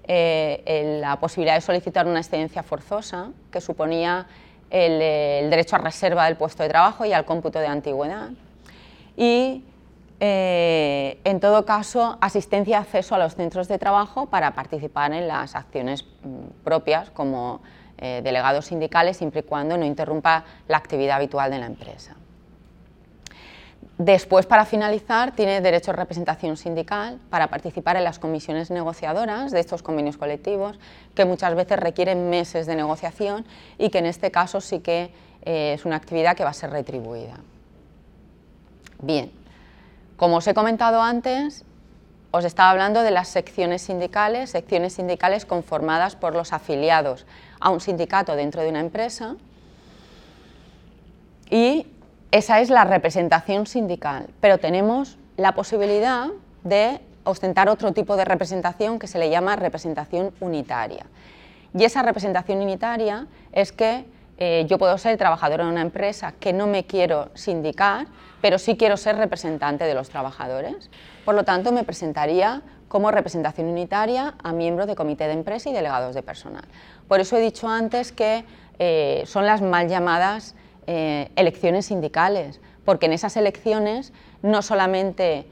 la 0.06 1.18
posibilidad 1.18 1.54
de 1.54 1.60
solicitar 1.62 2.06
una 2.06 2.20
excedencia 2.20 2.62
forzosa, 2.62 3.30
que 3.50 3.60
suponía 3.60 4.26
el, 4.70 5.00
el, 5.02 5.50
derecho 5.50 5.76
a 5.76 5.78
reserva 5.80 6.26
del 6.26 6.37
puesto 6.37 6.62
de 6.62 6.68
trabajo 6.68 7.04
y 7.06 7.12
al 7.12 7.24
cómputo 7.24 7.58
de 7.58 7.66
antigüedad. 7.66 8.30
Y 9.16 9.64
eh, 10.20 11.20
en 11.24 11.40
todo 11.40 11.64
caso, 11.64 12.18
asistencia 12.20 12.72
y 12.72 12.74
acceso 12.74 13.14
a 13.14 13.18
los 13.18 13.35
centros 13.35 13.68
de 13.68 13.79
trabajo 13.79 14.27
para 14.27 14.55
participar 14.55 15.12
en 15.12 15.29
las 15.29 15.55
acciones 15.55 16.05
mm, 16.05 16.62
propias 16.62 17.11
como 17.11 17.61
eh, 17.98 18.20
delegados 18.22 18.66
sindicales, 18.66 19.16
siempre 19.16 19.40
y 19.40 19.42
cuando 19.44 19.77
no 19.77 19.85
interrumpa 19.85 20.44
la 20.68 20.77
actividad 20.77 21.16
habitual 21.16 21.50
de 21.50 21.59
la 21.59 21.66
empresa. 21.66 22.16
Después, 23.98 24.46
para 24.46 24.64
finalizar, 24.64 25.37
tiene 25.37 25.61
derecho 25.61 25.92
a 25.92 25.94
representación 25.94 26.57
sindical 26.57 27.20
para 27.31 27.46
participar 27.46 27.96
en 27.96 28.03
las 28.03 28.18
comisiones 28.18 28.72
negociadoras 28.72 29.53
de 29.53 29.61
estos 29.61 29.85
convenios 29.85 30.16
colectivos, 30.16 30.81
que 31.14 31.24
muchas 31.24 31.55
veces 31.55 31.79
requieren 31.79 32.29
meses 32.29 32.66
de 32.66 32.74
negociación 32.74 33.46
y 33.79 33.90
que 33.90 33.98
en 33.98 34.07
este 34.07 34.33
caso 34.33 34.61
sí 34.61 34.81
que 34.81 35.12
eh, 35.42 35.74
es 35.74 35.85
una 35.85 35.94
actividad 35.94 36.37
que 36.37 36.42
va 36.42 36.50
a 36.50 36.55
ser 36.55 36.70
retribuida. 36.70 37.38
Bien. 39.00 39.43
Como 40.24 40.38
os 40.40 40.46
he 40.48 40.54
comentado 40.54 41.02
antes, 41.02 41.68
os 42.30 42.46
estaba 42.46 42.70
hablando 42.70 43.02
de 43.02 43.10
las 43.10 43.28
secciones 43.28 43.82
sindicales, 43.82 44.48
secciones 44.48 44.94
sindicales 44.94 45.44
conformadas 45.44 46.16
por 46.16 46.32
los 46.32 46.54
afiliados 46.54 47.26
a 47.60 47.68
un 47.68 47.78
sindicato 47.78 48.34
dentro 48.34 48.62
de 48.62 48.70
una 48.70 48.80
empresa 48.80 49.37
y 51.50 51.87
esa 52.30 52.62
es 52.62 52.70
la 52.70 52.84
representación 52.84 53.66
sindical, 53.66 54.30
pero 54.40 54.56
tenemos 54.56 55.18
la 55.37 55.52
posibilidad 55.52 56.28
de 56.62 57.02
ostentar 57.24 57.68
otro 57.68 57.92
tipo 57.92 58.16
de 58.16 58.24
representación 58.24 58.98
que 58.98 59.08
se 59.08 59.18
le 59.18 59.28
llama 59.28 59.56
representación 59.56 60.32
unitaria. 60.40 61.04
Y 61.74 61.84
esa 61.84 62.02
representación 62.02 62.62
unitaria 62.62 63.26
es 63.52 63.72
que 63.72 64.06
eh, 64.38 64.64
yo 64.68 64.78
puedo 64.78 64.96
ser 64.96 65.18
trabajador 65.18 65.60
en 65.60 65.66
una 65.66 65.82
empresa 65.82 66.32
que 66.40 66.54
no 66.54 66.66
me 66.66 66.87
quiero 66.87 67.28
sindicar, 67.34 68.06
pero 68.44 68.59
sí 68.59 68.76
quiero 68.76 68.98
ser 68.98 69.16
representante 69.16 69.85
de 69.85 69.94
los 69.94 70.11
trabajadores. 70.11 70.90
Por 71.24 71.35
lo 71.35 71.44
tanto, 71.44 71.72
me 71.72 71.83
presentaría 71.83 72.61
como 72.88 73.11
representación 73.11 73.68
unitaria 73.68 74.35
a 74.42 74.52
miembros 74.52 74.87
de 74.87 74.94
comité 74.94 75.26
de 75.28 75.33
empresa 75.33 75.70
y 75.70 75.72
delegados 75.72 76.14
de 76.14 76.22
personal. 76.22 76.64
Por 77.09 77.20
eso 77.20 77.38
he 77.38 77.40
dicho 77.40 77.68
antes 77.68 78.12
que 78.12 78.44
eh, 78.78 79.22
son 79.24 79.46
las 79.46 79.62
mal 79.62 79.88
llamadas 79.88 80.57
eh, 80.87 81.30
elecciones 81.37 81.87
sindicales, 81.87 82.61
porque 82.85 83.07
en 83.07 83.14
esas 83.14 83.35
elecciones 83.38 84.12
no 84.42 84.61
solamente, 84.61 85.46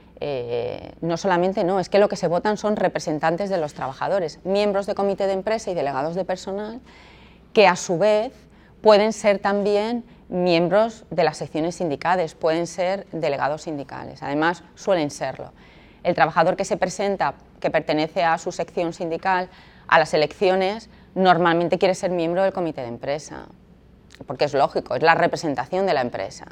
no 1.00 1.16
solamente 1.16 1.64
no, 1.64 1.80
es 1.80 1.88
que 1.88 1.98
lo 1.98 2.10
que 2.10 2.16
se 2.16 2.28
votan 2.28 2.58
son 2.58 2.76
representantes 2.76 3.48
de 3.48 3.56
los 3.56 3.72
trabajadores, 3.72 4.38
miembros 4.44 4.84
de 4.84 4.94
comité 4.94 5.26
de 5.26 5.32
empresa 5.32 5.70
y 5.70 5.74
delegados 5.74 6.14
de 6.14 6.26
personal, 6.26 6.82
que 7.54 7.66
a 7.66 7.74
su 7.74 7.96
vez 7.96 8.34
pueden 8.82 9.14
ser 9.14 9.38
también 9.38 10.04
miembros 10.32 11.04
de 11.10 11.24
las 11.24 11.36
secciones 11.36 11.76
sindicales, 11.76 12.34
pueden 12.34 12.66
ser 12.66 13.06
delegados 13.12 13.62
sindicales, 13.62 14.22
además 14.22 14.64
suelen 14.74 15.10
serlo. 15.10 15.52
El 16.02 16.14
trabajador 16.14 16.56
que 16.56 16.64
se 16.64 16.78
presenta, 16.78 17.34
que 17.60 17.70
pertenece 17.70 18.24
a 18.24 18.38
su 18.38 18.50
sección 18.50 18.94
sindical, 18.94 19.50
a 19.86 19.98
las 19.98 20.14
elecciones, 20.14 20.88
normalmente 21.14 21.78
quiere 21.78 21.94
ser 21.94 22.10
miembro 22.10 22.42
del 22.42 22.52
comité 22.52 22.80
de 22.80 22.88
empresa, 22.88 23.46
porque 24.26 24.46
es 24.46 24.54
lógico, 24.54 24.94
es 24.94 25.02
la 25.02 25.14
representación 25.14 25.84
de 25.86 25.92
la 25.92 26.00
empresa. 26.00 26.46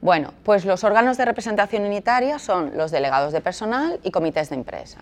Bueno, 0.00 0.32
pues 0.44 0.64
los 0.64 0.84
órganos 0.84 1.16
de 1.16 1.24
representación 1.24 1.84
unitaria 1.84 2.38
son 2.38 2.76
los 2.76 2.92
delegados 2.92 3.32
de 3.32 3.40
personal 3.40 3.98
y 4.04 4.12
comités 4.12 4.50
de 4.50 4.54
empresa. 4.54 5.00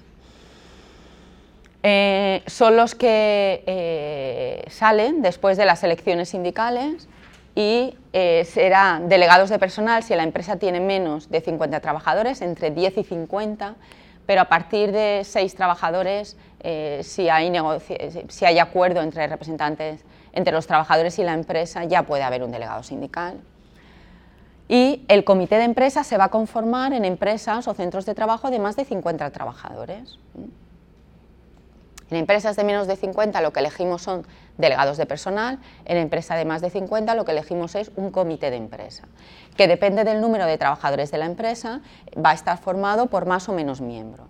Eh, 1.82 2.42
son 2.46 2.76
los 2.76 2.94
que 2.94 3.62
eh, 3.66 4.64
salen 4.68 5.22
después 5.22 5.56
de 5.56 5.64
las 5.64 5.84
elecciones 5.84 6.30
sindicales 6.30 7.06
y 7.58 7.96
eh, 8.12 8.44
serán 8.44 9.08
delegados 9.08 9.50
de 9.50 9.58
personal 9.58 10.04
si 10.04 10.14
la 10.14 10.22
empresa 10.22 10.60
tiene 10.60 10.78
menos 10.78 11.28
de 11.28 11.40
50 11.40 11.80
trabajadores, 11.80 12.40
entre 12.40 12.70
10 12.70 12.98
y 12.98 13.02
50, 13.02 13.74
pero 14.26 14.42
a 14.42 14.44
partir 14.44 14.92
de 14.92 15.22
6 15.24 15.56
trabajadores, 15.56 16.36
si, 17.02 17.28
hay 17.28 17.52
si 18.28 18.44
hay 18.44 18.58
acuerdo 18.60 19.00
entre 19.02 19.26
representantes, 19.26 20.04
entre 20.32 20.52
los 20.52 20.68
trabajadores 20.68 21.18
y 21.18 21.24
la 21.24 21.32
empresa, 21.32 21.82
ya 21.82 22.04
puede 22.04 22.22
haber 22.22 22.44
un 22.44 22.52
delegado 22.52 22.84
sindical. 22.84 23.40
Y 24.68 25.04
el 25.08 25.24
comité 25.24 25.56
de 25.56 25.64
empresa 25.64 26.04
se 26.04 26.16
va 26.16 26.24
a 26.24 26.28
conformar 26.28 26.92
en 26.92 27.04
empresas 27.04 27.66
o 27.66 27.74
centros 27.74 28.06
de 28.06 28.14
trabajo 28.14 28.50
de 28.50 28.60
más 28.60 28.76
de 28.76 28.84
50 28.84 29.30
trabajadores. 29.30 30.20
En 32.10 32.16
empresas 32.16 32.56
de 32.56 32.64
menos 32.64 32.86
de 32.86 32.96
50 32.96 33.40
lo 33.40 33.52
que 33.52 33.60
elegimos 33.60 34.02
son 34.02 34.26
delegados 34.56 34.96
de 34.96 35.06
personal, 35.06 35.58
en 35.84 35.98
empresas 35.98 36.38
de 36.38 36.44
más 36.44 36.60
de 36.60 36.70
50 36.70 37.14
lo 37.14 37.24
que 37.24 37.32
elegimos 37.32 37.74
es 37.74 37.90
un 37.96 38.10
comité 38.10 38.50
de 38.50 38.56
empresa, 38.56 39.04
que 39.56 39.68
depende 39.68 40.04
del 40.04 40.20
número 40.20 40.46
de 40.46 40.56
trabajadores 40.56 41.10
de 41.10 41.18
la 41.18 41.26
empresa, 41.26 41.80
va 42.16 42.30
a 42.30 42.34
estar 42.34 42.58
formado 42.58 43.06
por 43.06 43.26
más 43.26 43.48
o 43.48 43.52
menos 43.52 43.80
miembros. 43.80 44.26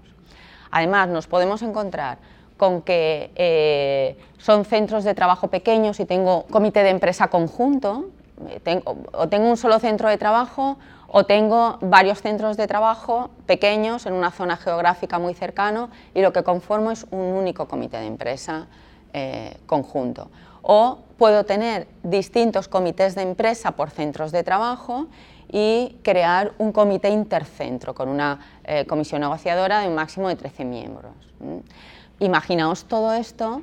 Además, 0.70 1.08
nos 1.08 1.26
podemos 1.26 1.62
encontrar 1.62 2.18
con 2.56 2.82
que 2.82 3.30
eh, 3.36 4.18
son 4.38 4.64
centros 4.64 5.04
de 5.04 5.14
trabajo 5.14 5.48
pequeños 5.48 6.00
y 6.00 6.04
tengo 6.04 6.44
comité 6.50 6.82
de 6.82 6.90
empresa 6.90 7.28
conjunto, 7.28 8.10
eh, 8.48 8.82
o 9.12 9.28
tengo 9.28 9.48
un 9.48 9.56
solo 9.56 9.78
centro 9.78 10.08
de 10.08 10.18
trabajo 10.18 10.78
o 11.08 11.24
tengo 11.24 11.78
varios 11.80 12.20
centros 12.20 12.56
de 12.56 12.66
trabajo 12.66 13.30
pequeños 13.46 14.04
en 14.06 14.12
una 14.12 14.30
zona 14.30 14.56
geográfica 14.56 15.18
muy 15.18 15.34
cercana 15.34 15.88
y 16.14 16.20
lo 16.20 16.32
que 16.32 16.44
conformo 16.44 16.90
es 16.90 17.06
un 17.10 17.20
único 17.20 17.66
comité 17.66 17.96
de 17.96 18.06
empresa 18.06 18.66
eh, 19.14 19.56
conjunto. 19.66 20.30
O 20.60 20.98
puedo 21.16 21.44
tener 21.44 21.88
distintos 22.02 22.68
comités 22.68 23.14
de 23.14 23.22
empresa 23.22 23.72
por 23.72 23.90
centros 23.90 24.32
de 24.32 24.44
trabajo 24.44 25.06
y 25.50 25.96
crear 26.02 26.52
un 26.58 26.72
comité 26.72 27.08
intercentro 27.08 27.94
con 27.94 28.10
una 28.10 28.38
eh, 28.64 28.84
comisión 28.86 29.22
negociadora 29.22 29.80
de 29.80 29.88
un 29.88 29.94
máximo 29.94 30.28
de 30.28 30.36
13 30.36 30.66
miembros. 30.66 31.12
Imaginaos 32.20 32.84
todo 32.84 33.14
esto 33.14 33.62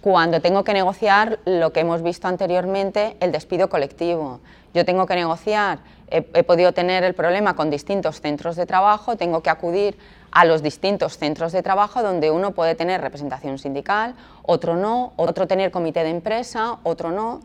cuando 0.00 0.40
tengo 0.40 0.64
que 0.64 0.72
negociar 0.72 1.38
lo 1.44 1.72
que 1.72 1.80
hemos 1.80 2.02
visto 2.02 2.28
anteriormente, 2.28 3.16
el 3.20 3.32
despido 3.32 3.68
colectivo. 3.68 4.40
Yo 4.72 4.84
tengo 4.84 5.06
que 5.06 5.14
negociar 5.14 5.78
he, 6.08 6.42
podido 6.42 6.72
tener 6.72 7.04
el 7.04 7.14
problema 7.14 7.54
con 7.56 7.70
distintos 7.70 8.20
centros 8.20 8.56
de 8.56 8.66
trabajo, 8.66 9.16
tengo 9.16 9.42
que 9.42 9.50
acudir 9.50 9.96
a 10.30 10.44
los 10.44 10.62
distintos 10.62 11.18
centros 11.18 11.52
de 11.52 11.62
trabajo 11.62 12.02
donde 12.02 12.30
uno 12.30 12.52
puede 12.52 12.74
tener 12.74 13.00
representación 13.00 13.58
sindical, 13.58 14.14
otro 14.42 14.76
no, 14.76 15.12
otro 15.16 15.46
tener 15.46 15.70
comité 15.70 16.02
de 16.02 16.10
empresa, 16.10 16.78
otro 16.82 17.10
no. 17.10 17.40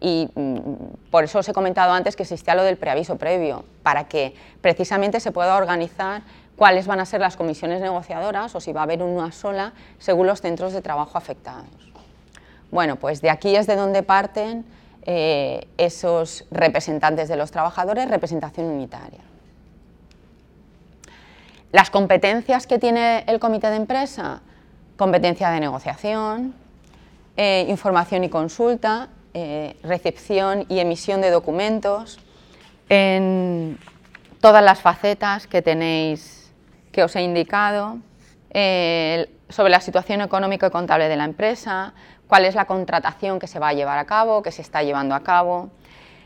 Y 0.00 0.28
mm, 0.34 1.10
por 1.10 1.24
eso 1.24 1.38
os 1.38 1.48
he 1.48 1.52
comentado 1.52 1.92
antes 1.92 2.16
que 2.16 2.24
existía 2.24 2.54
lo 2.54 2.62
del 2.62 2.76
preaviso 2.76 3.16
previo, 3.16 3.64
para 3.82 4.04
que 4.04 4.34
precisamente 4.60 5.20
se 5.20 5.32
pueda 5.32 5.56
organizar 5.56 6.22
cuáles 6.56 6.86
van 6.86 7.00
a 7.00 7.06
ser 7.06 7.20
las 7.20 7.36
comisiones 7.36 7.80
negociadoras 7.80 8.54
o 8.54 8.60
si 8.60 8.72
va 8.72 8.80
a 8.80 8.84
haber 8.84 9.02
una 9.02 9.32
sola 9.32 9.72
según 9.98 10.26
los 10.26 10.40
centros 10.40 10.72
de 10.72 10.82
trabajo 10.82 11.16
afectados. 11.16 11.93
Bueno, 12.74 12.96
pues 12.96 13.20
de 13.22 13.30
aquí 13.30 13.54
es 13.54 13.68
de 13.68 13.76
donde 13.76 14.02
parten 14.02 14.64
eh, 15.06 15.68
esos 15.78 16.44
representantes 16.50 17.28
de 17.28 17.36
los 17.36 17.52
trabajadores, 17.52 18.10
representación 18.10 18.66
unitaria. 18.66 19.20
Las 21.70 21.90
competencias 21.90 22.66
que 22.66 22.80
tiene 22.80 23.22
el 23.28 23.38
comité 23.38 23.68
de 23.70 23.76
empresa, 23.76 24.42
competencia 24.96 25.50
de 25.50 25.60
negociación, 25.60 26.52
eh, 27.36 27.64
información 27.68 28.24
y 28.24 28.28
consulta, 28.28 29.08
eh, 29.34 29.76
recepción 29.84 30.66
y 30.68 30.80
emisión 30.80 31.20
de 31.20 31.30
documentos, 31.30 32.18
en 32.88 33.78
todas 34.40 34.64
las 34.64 34.80
facetas 34.80 35.46
que 35.46 35.62
tenéis, 35.62 36.52
que 36.90 37.04
os 37.04 37.14
he 37.14 37.22
indicado, 37.22 37.98
sobre 39.54 39.70
la 39.70 39.80
situación 39.80 40.20
económica 40.20 40.66
y 40.66 40.70
contable 40.70 41.08
de 41.08 41.14
la 41.14 41.24
empresa, 41.24 41.94
cuál 42.26 42.44
es 42.44 42.56
la 42.56 42.64
contratación 42.64 43.38
que 43.38 43.46
se 43.46 43.60
va 43.60 43.68
a 43.68 43.72
llevar 43.72 43.98
a 43.98 44.04
cabo, 44.04 44.42
que 44.42 44.50
se 44.50 44.62
está 44.62 44.82
llevando 44.82 45.14
a 45.14 45.20
cabo, 45.20 45.70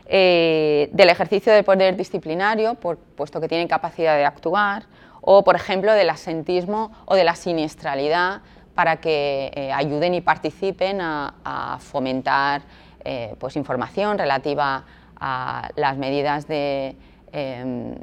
eh, 0.07 0.89
del 0.93 1.09
ejercicio 1.09 1.53
del 1.53 1.63
poder 1.63 1.95
disciplinario, 1.95 2.73
puesto 2.73 3.39
que 3.39 3.47
tienen 3.47 3.67
capacidad 3.67 4.15
de 4.17 4.25
actuar, 4.25 4.85
o 5.21 5.43
por 5.43 5.55
ejemplo 5.55 5.93
del 5.93 6.09
asentismo 6.09 6.91
o 7.05 7.13
de 7.13 7.23
la 7.23 7.35
siniestralidad 7.35 8.41
para 8.73 8.95
que 8.95 9.51
eh, 9.53 9.71
ayuden 9.73 10.15
y 10.15 10.21
participen 10.21 10.99
a, 10.99 11.77
fomentar 11.81 12.63
eh, 13.05 13.35
pues 13.37 13.55
información 13.55 14.17
relativa 14.17 14.85
a 15.19 15.69
las 15.75 15.97
medidas 15.97 16.47
de, 16.47 16.95
em, 17.31 17.93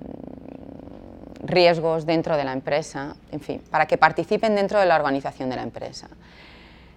riesgos 1.43 2.07
dentro 2.07 2.37
de 2.37 2.45
la 2.45 2.53
empresa, 2.53 3.17
en 3.33 3.41
fin, 3.41 3.63
para 3.71 3.87
que 3.87 3.99
participen 3.99 4.55
dentro 4.55 4.81
de 4.81 4.87
la 4.87 4.97
organización 4.97 5.51
de 5.51 5.57
la 5.57 5.63
empresa. 5.63 6.09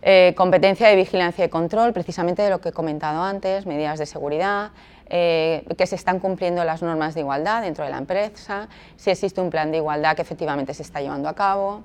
Eh, 0.02 0.34
competencia 0.38 0.88
de 0.88 0.96
vigilancia 0.96 1.44
y 1.46 1.50
control, 1.50 1.92
precisamente 1.92 2.42
de 2.42 2.50
lo 2.50 2.62
que 2.62 2.70
he 2.70 2.72
comentado 2.72 3.22
antes, 3.22 3.66
medidas 3.66 4.00
de 4.00 4.06
seguridad, 4.06 4.72
eh, 5.10 5.66
que 5.78 5.88
se 5.88 5.96
están 5.96 6.20
cumpliendo 6.20 6.64
las 6.64 6.82
normas 6.82 7.16
de 7.16 7.22
igualdad 7.22 7.64
dentro 7.64 7.84
de 7.84 7.92
la 7.92 7.98
empresa, 7.98 8.70
si 8.96 9.10
existe 9.10 9.42
un 9.42 9.50
plan 9.50 9.72
de 9.72 9.78
igualdad 9.78 10.16
que 10.16 10.22
efectivamente 10.22 10.74
se 10.74 10.84
está 10.84 11.02
llevando 11.02 11.28
a 11.28 11.34
cabo, 11.34 11.84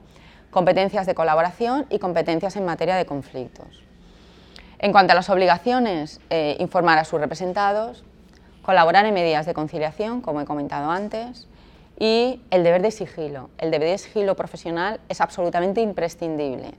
competencias 0.51 1.07
de 1.07 1.15
colaboración 1.15 1.87
y 1.91 1.99
competencias 1.99 2.55
en 2.57 2.65
materia 2.65 2.95
de 2.95 3.07
conflictos. 3.07 3.83
En 4.79 4.93
cuanto 4.93 5.13
a 5.13 5.17
las 5.17 5.31
obligaciones, 5.31 6.21
eh, 6.31 6.57
informar 6.61 6.99
a 6.99 7.05
sus 7.05 7.19
representados, 7.19 8.05
colaborar 8.63 9.07
en 9.07 9.15
medidas 9.15 9.47
de 9.47 9.55
conciliación, 9.55 10.21
como 10.21 10.41
he 10.41 10.45
comentado 10.45 10.91
antes, 10.91 11.49
y 11.99 12.41
el 12.51 12.65
deber 12.65 12.83
de 12.83 12.91
sigilo. 12.91 13.51
El 13.59 13.71
deber 13.71 13.89
de 13.89 13.99
sigilo 13.99 14.35
profesional 14.37 15.01
es 15.09 15.21
absolutamente 15.21 15.81
imprescindible 15.81 16.75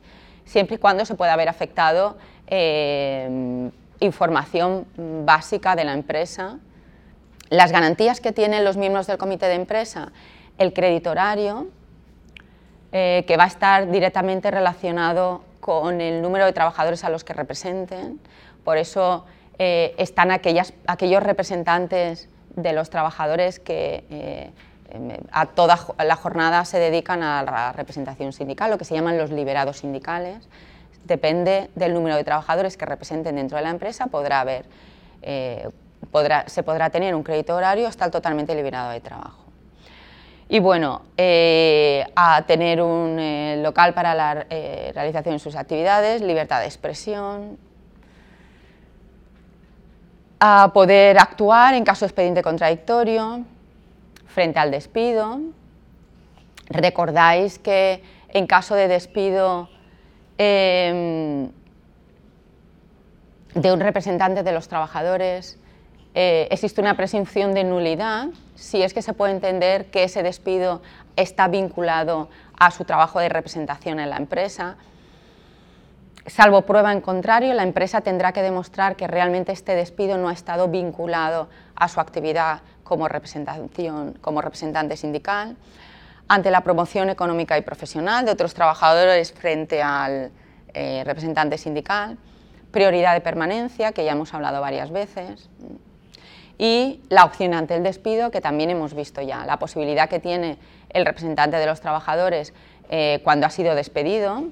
siempre 0.46 0.76
y 0.76 0.80
cuando 0.80 1.06
se 1.06 1.16
pueda 1.16 1.34
haber 1.34 1.50
afectado 1.50 2.18
eh, 2.48 3.70
información 4.00 4.86
básica 5.26 5.76
de 5.76 5.84
la 5.84 5.94
empresa. 5.94 6.60
Las 7.50 7.72
garantías 7.72 8.22
que 8.22 8.32
tienen 8.32 8.64
los 8.64 8.78
miembros 8.78 9.08
del 9.08 9.18
comité 9.18 9.48
de 9.48 9.56
empresa, 9.56 10.12
el 10.58 10.74
crédito 10.74 11.12
horario, 11.12 11.68
eh, 12.92 13.26
que 13.28 13.38
va 13.38 13.44
a 13.44 13.48
estar 13.48 13.92
directamente 13.92 14.52
relacionado 14.52 15.44
con 15.60 16.00
el 16.00 16.22
número 16.22 16.46
de 16.46 16.54
trabajadores 16.54 17.04
a 17.04 17.10
los 17.10 17.24
que 17.24 17.34
representen, 17.34 18.20
por 18.64 18.78
eso 18.78 19.26
eh, 19.58 19.96
están 19.98 20.32
aquellas, 20.32 20.74
aquellos 20.88 21.22
representantes 21.24 22.30
de 22.56 22.74
los 22.74 22.90
trabajadores 22.90 23.60
que 23.60 24.54
a 25.32 25.46
toda 25.46 25.80
la 26.04 26.16
jornada 26.16 26.66
se 26.66 26.80
dedican 26.80 27.24
a 27.24 27.44
la 27.44 27.72
representación 27.72 28.34
sindical, 28.34 28.72
lo 28.72 28.78
que 28.78 28.86
se 28.86 28.94
llaman 28.94 29.18
los 29.18 29.32
liberados 29.32 29.78
sindicales. 29.80 30.48
Depende 31.06 31.70
del 31.76 31.94
número 31.94 32.16
de 32.16 32.24
trabajadores 32.24 32.78
que 32.78 32.86
representen 32.86 33.36
dentro 33.36 33.58
de 33.58 33.64
la 33.64 33.70
empresa, 33.70 34.08
podrá 34.08 34.42
haber, 34.42 34.66
eh, 35.22 35.70
se 36.48 36.64
podrá 36.64 36.90
tener 36.90 37.14
un 37.14 37.24
crédito 37.24 37.56
horario 37.56 37.88
hasta 37.88 38.06
el 38.06 38.12
totalmente 38.12 38.56
liberado 38.56 38.92
de 38.92 39.02
trabajo. 39.02 39.44
Y 40.48 40.60
bueno, 40.60 41.02
eh, 41.18 42.06
a 42.16 42.44
tener 42.44 42.82
un 42.82 43.18
eh, 43.20 43.60
local 43.64 43.94
para 43.94 44.14
la 44.14 44.46
realización 44.94 45.36
de 45.36 45.40
sus 45.40 45.56
actividades, 45.56 46.22
libertad 46.22 46.60
de 46.60 46.66
expresión, 46.68 47.58
a 50.40 50.72
poder 50.74 51.18
actuar 51.18 51.74
en 51.74 51.84
caso 51.84 52.06
de 52.06 52.08
expediente 52.08 52.42
contradictorio, 52.44 53.44
frente 54.36 54.60
al 54.60 54.70
despido. 54.70 55.40
Recordáis 56.68 57.58
que 57.58 58.04
en 58.30 58.48
caso 58.48 58.76
de 58.76 58.90
despido 58.90 59.70
em, 60.38 61.50
de 63.54 63.72
un 63.72 63.80
representante 63.80 64.44
de 64.44 64.52
los 64.52 64.68
trabajadores 64.68 65.58
eh, 66.14 66.50
existe 66.52 66.82
una 66.82 66.98
presunción 66.98 67.54
de 67.54 67.64
nulidad 67.64 68.28
si 68.56 68.82
es 68.82 68.94
que 68.94 69.02
se 69.02 69.14
puede 69.14 69.32
entender 69.32 69.86
que 69.86 70.04
ese 70.04 70.22
despido 70.22 70.82
está 71.16 71.48
vinculado 71.48 72.30
a 72.60 72.72
su 72.72 72.84
trabajo 72.84 73.20
de 73.20 73.30
representación 73.30 74.02
en 74.02 74.10
la 74.10 74.18
empresa. 74.18 74.76
Salvo 76.26 76.64
prueba 76.64 76.92
en 76.92 77.00
contrario, 77.00 77.54
la 77.54 77.64
empresa 77.64 78.02
tendrá 78.02 78.34
que 78.34 78.42
demostrar 78.42 78.98
que 78.98 79.08
realmente 79.08 79.54
este 79.54 79.76
despido 79.76 80.18
no 80.18 80.28
ha 80.28 80.34
estado 80.34 80.68
vinculado 80.68 81.48
a 81.76 81.88
su 81.88 82.02
actividad 82.02 82.62
como, 82.86 83.10
representación, 83.10 84.14
como 84.22 84.42
representante 84.42 84.96
sindical, 84.96 85.58
ante 86.30 86.52
la 86.52 86.62
promoción 86.62 87.10
económica 87.10 87.58
y 87.58 87.62
profesional 87.62 88.26
de 88.26 88.32
otros 88.32 88.54
trabajadores 88.54 89.34
frente 89.34 89.82
al 89.82 90.32
eh, 90.74 91.04
representante 91.06 91.58
sindical, 91.58 92.18
prioridad 92.72 93.14
de 93.14 93.22
permanencia, 93.22 93.92
que 93.92 94.06
ya 94.06 94.14
hemos 94.14 94.34
hablado 94.34 94.62
varias 94.62 94.92
veces, 94.92 95.50
y 96.58 97.02
la 97.10 97.26
opción 97.26 97.54
ante 97.54 97.76
el 97.76 97.84
despido, 97.84 98.32
que 98.32 98.40
también 98.40 98.70
hemos 98.70 98.94
visto 98.94 99.22
ya, 99.22 99.46
la 99.46 99.58
posibilidad 99.58 100.08
que 100.08 100.20
tiene 100.20 100.58
el 100.90 101.06
representante 101.06 101.58
de 101.58 101.66
los 101.66 101.82
trabajadores 101.82 102.54
eh, 102.90 103.20
cuando 103.24 103.48
ha 103.48 103.50
sido 103.50 103.76
despedido, 103.76 104.46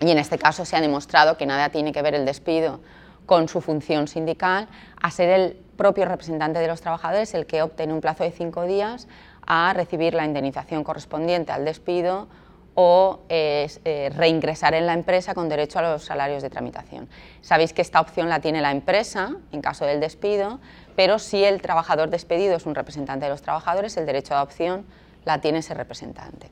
y 0.00 0.10
en 0.10 0.18
este 0.18 0.38
caso 0.38 0.64
se 0.64 0.76
ha 0.76 0.80
demostrado 0.80 1.36
que 1.36 1.46
nada 1.46 1.70
tiene 1.70 1.92
que 1.92 2.02
ver 2.02 2.14
el 2.14 2.24
despido 2.24 2.80
con 3.26 3.48
su 3.48 3.60
función 3.60 4.08
sindical, 4.08 4.68
a 5.00 5.10
ser 5.10 5.28
el 5.28 5.56
propio 5.80 6.04
representante 6.04 6.58
de 6.58 6.68
los 6.68 6.82
trabajadores 6.82 7.32
el 7.32 7.46
que 7.46 7.62
opte 7.62 7.84
en 7.84 7.92
un 7.92 8.02
plazo 8.02 8.22
de 8.22 8.32
cinco 8.32 8.66
días 8.66 9.08
a 9.46 9.72
recibir 9.72 10.12
la 10.12 10.26
indemnización 10.26 10.84
correspondiente 10.84 11.52
al 11.52 11.64
despido 11.64 12.28
o 12.74 13.20
eh, 13.30 14.12
reingresar 14.14 14.74
en 14.74 14.84
la 14.84 14.92
empresa 14.92 15.32
con 15.32 15.48
derecho 15.48 15.78
a 15.78 15.82
los 15.82 16.04
salarios 16.04 16.42
de 16.42 16.50
tramitación. 16.50 17.08
Sabéis 17.40 17.72
que 17.72 17.80
esta 17.80 17.98
opción 17.98 18.28
la 18.28 18.40
tiene 18.40 18.60
la 18.60 18.72
empresa 18.72 19.32
en 19.52 19.62
caso 19.62 19.86
del 19.86 20.00
despido, 20.00 20.60
pero 20.96 21.18
si 21.18 21.44
el 21.44 21.62
trabajador 21.62 22.10
despedido 22.10 22.56
es 22.56 22.66
un 22.66 22.74
representante 22.74 23.24
de 23.24 23.30
los 23.30 23.40
trabajadores, 23.40 23.96
el 23.96 24.04
derecho 24.04 24.34
a 24.34 24.42
opción 24.42 24.84
la 25.24 25.40
tiene 25.40 25.60
ese 25.60 25.72
representante. 25.72 26.50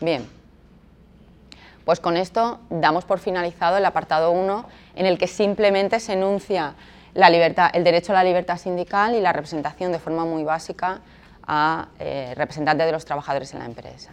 Bien. 0.00 0.28
Pues 1.84 2.00
con 2.00 2.16
esto 2.16 2.58
damos 2.70 3.04
por 3.04 3.20
finalizado 3.20 3.76
el 3.76 3.84
apartado 3.84 4.32
1 4.32 4.64
en 4.96 5.06
el 5.06 5.16
que 5.16 5.28
simplemente 5.28 6.00
se 6.00 6.14
enuncia 6.14 6.74
la 7.14 7.30
libertad, 7.30 7.70
el 7.74 7.84
derecho 7.84 8.12
a 8.12 8.16
la 8.16 8.24
libertad 8.24 8.58
sindical 8.58 9.14
y 9.14 9.20
la 9.20 9.32
representación 9.32 9.92
de 9.92 9.98
forma 9.98 10.24
muy 10.24 10.44
básica 10.44 11.00
a 11.46 11.88
eh, 11.98 12.32
representantes 12.36 12.86
de 12.86 12.92
los 12.92 13.04
trabajadores 13.04 13.52
en 13.52 13.60
la 13.60 13.66
empresa. 13.66 14.10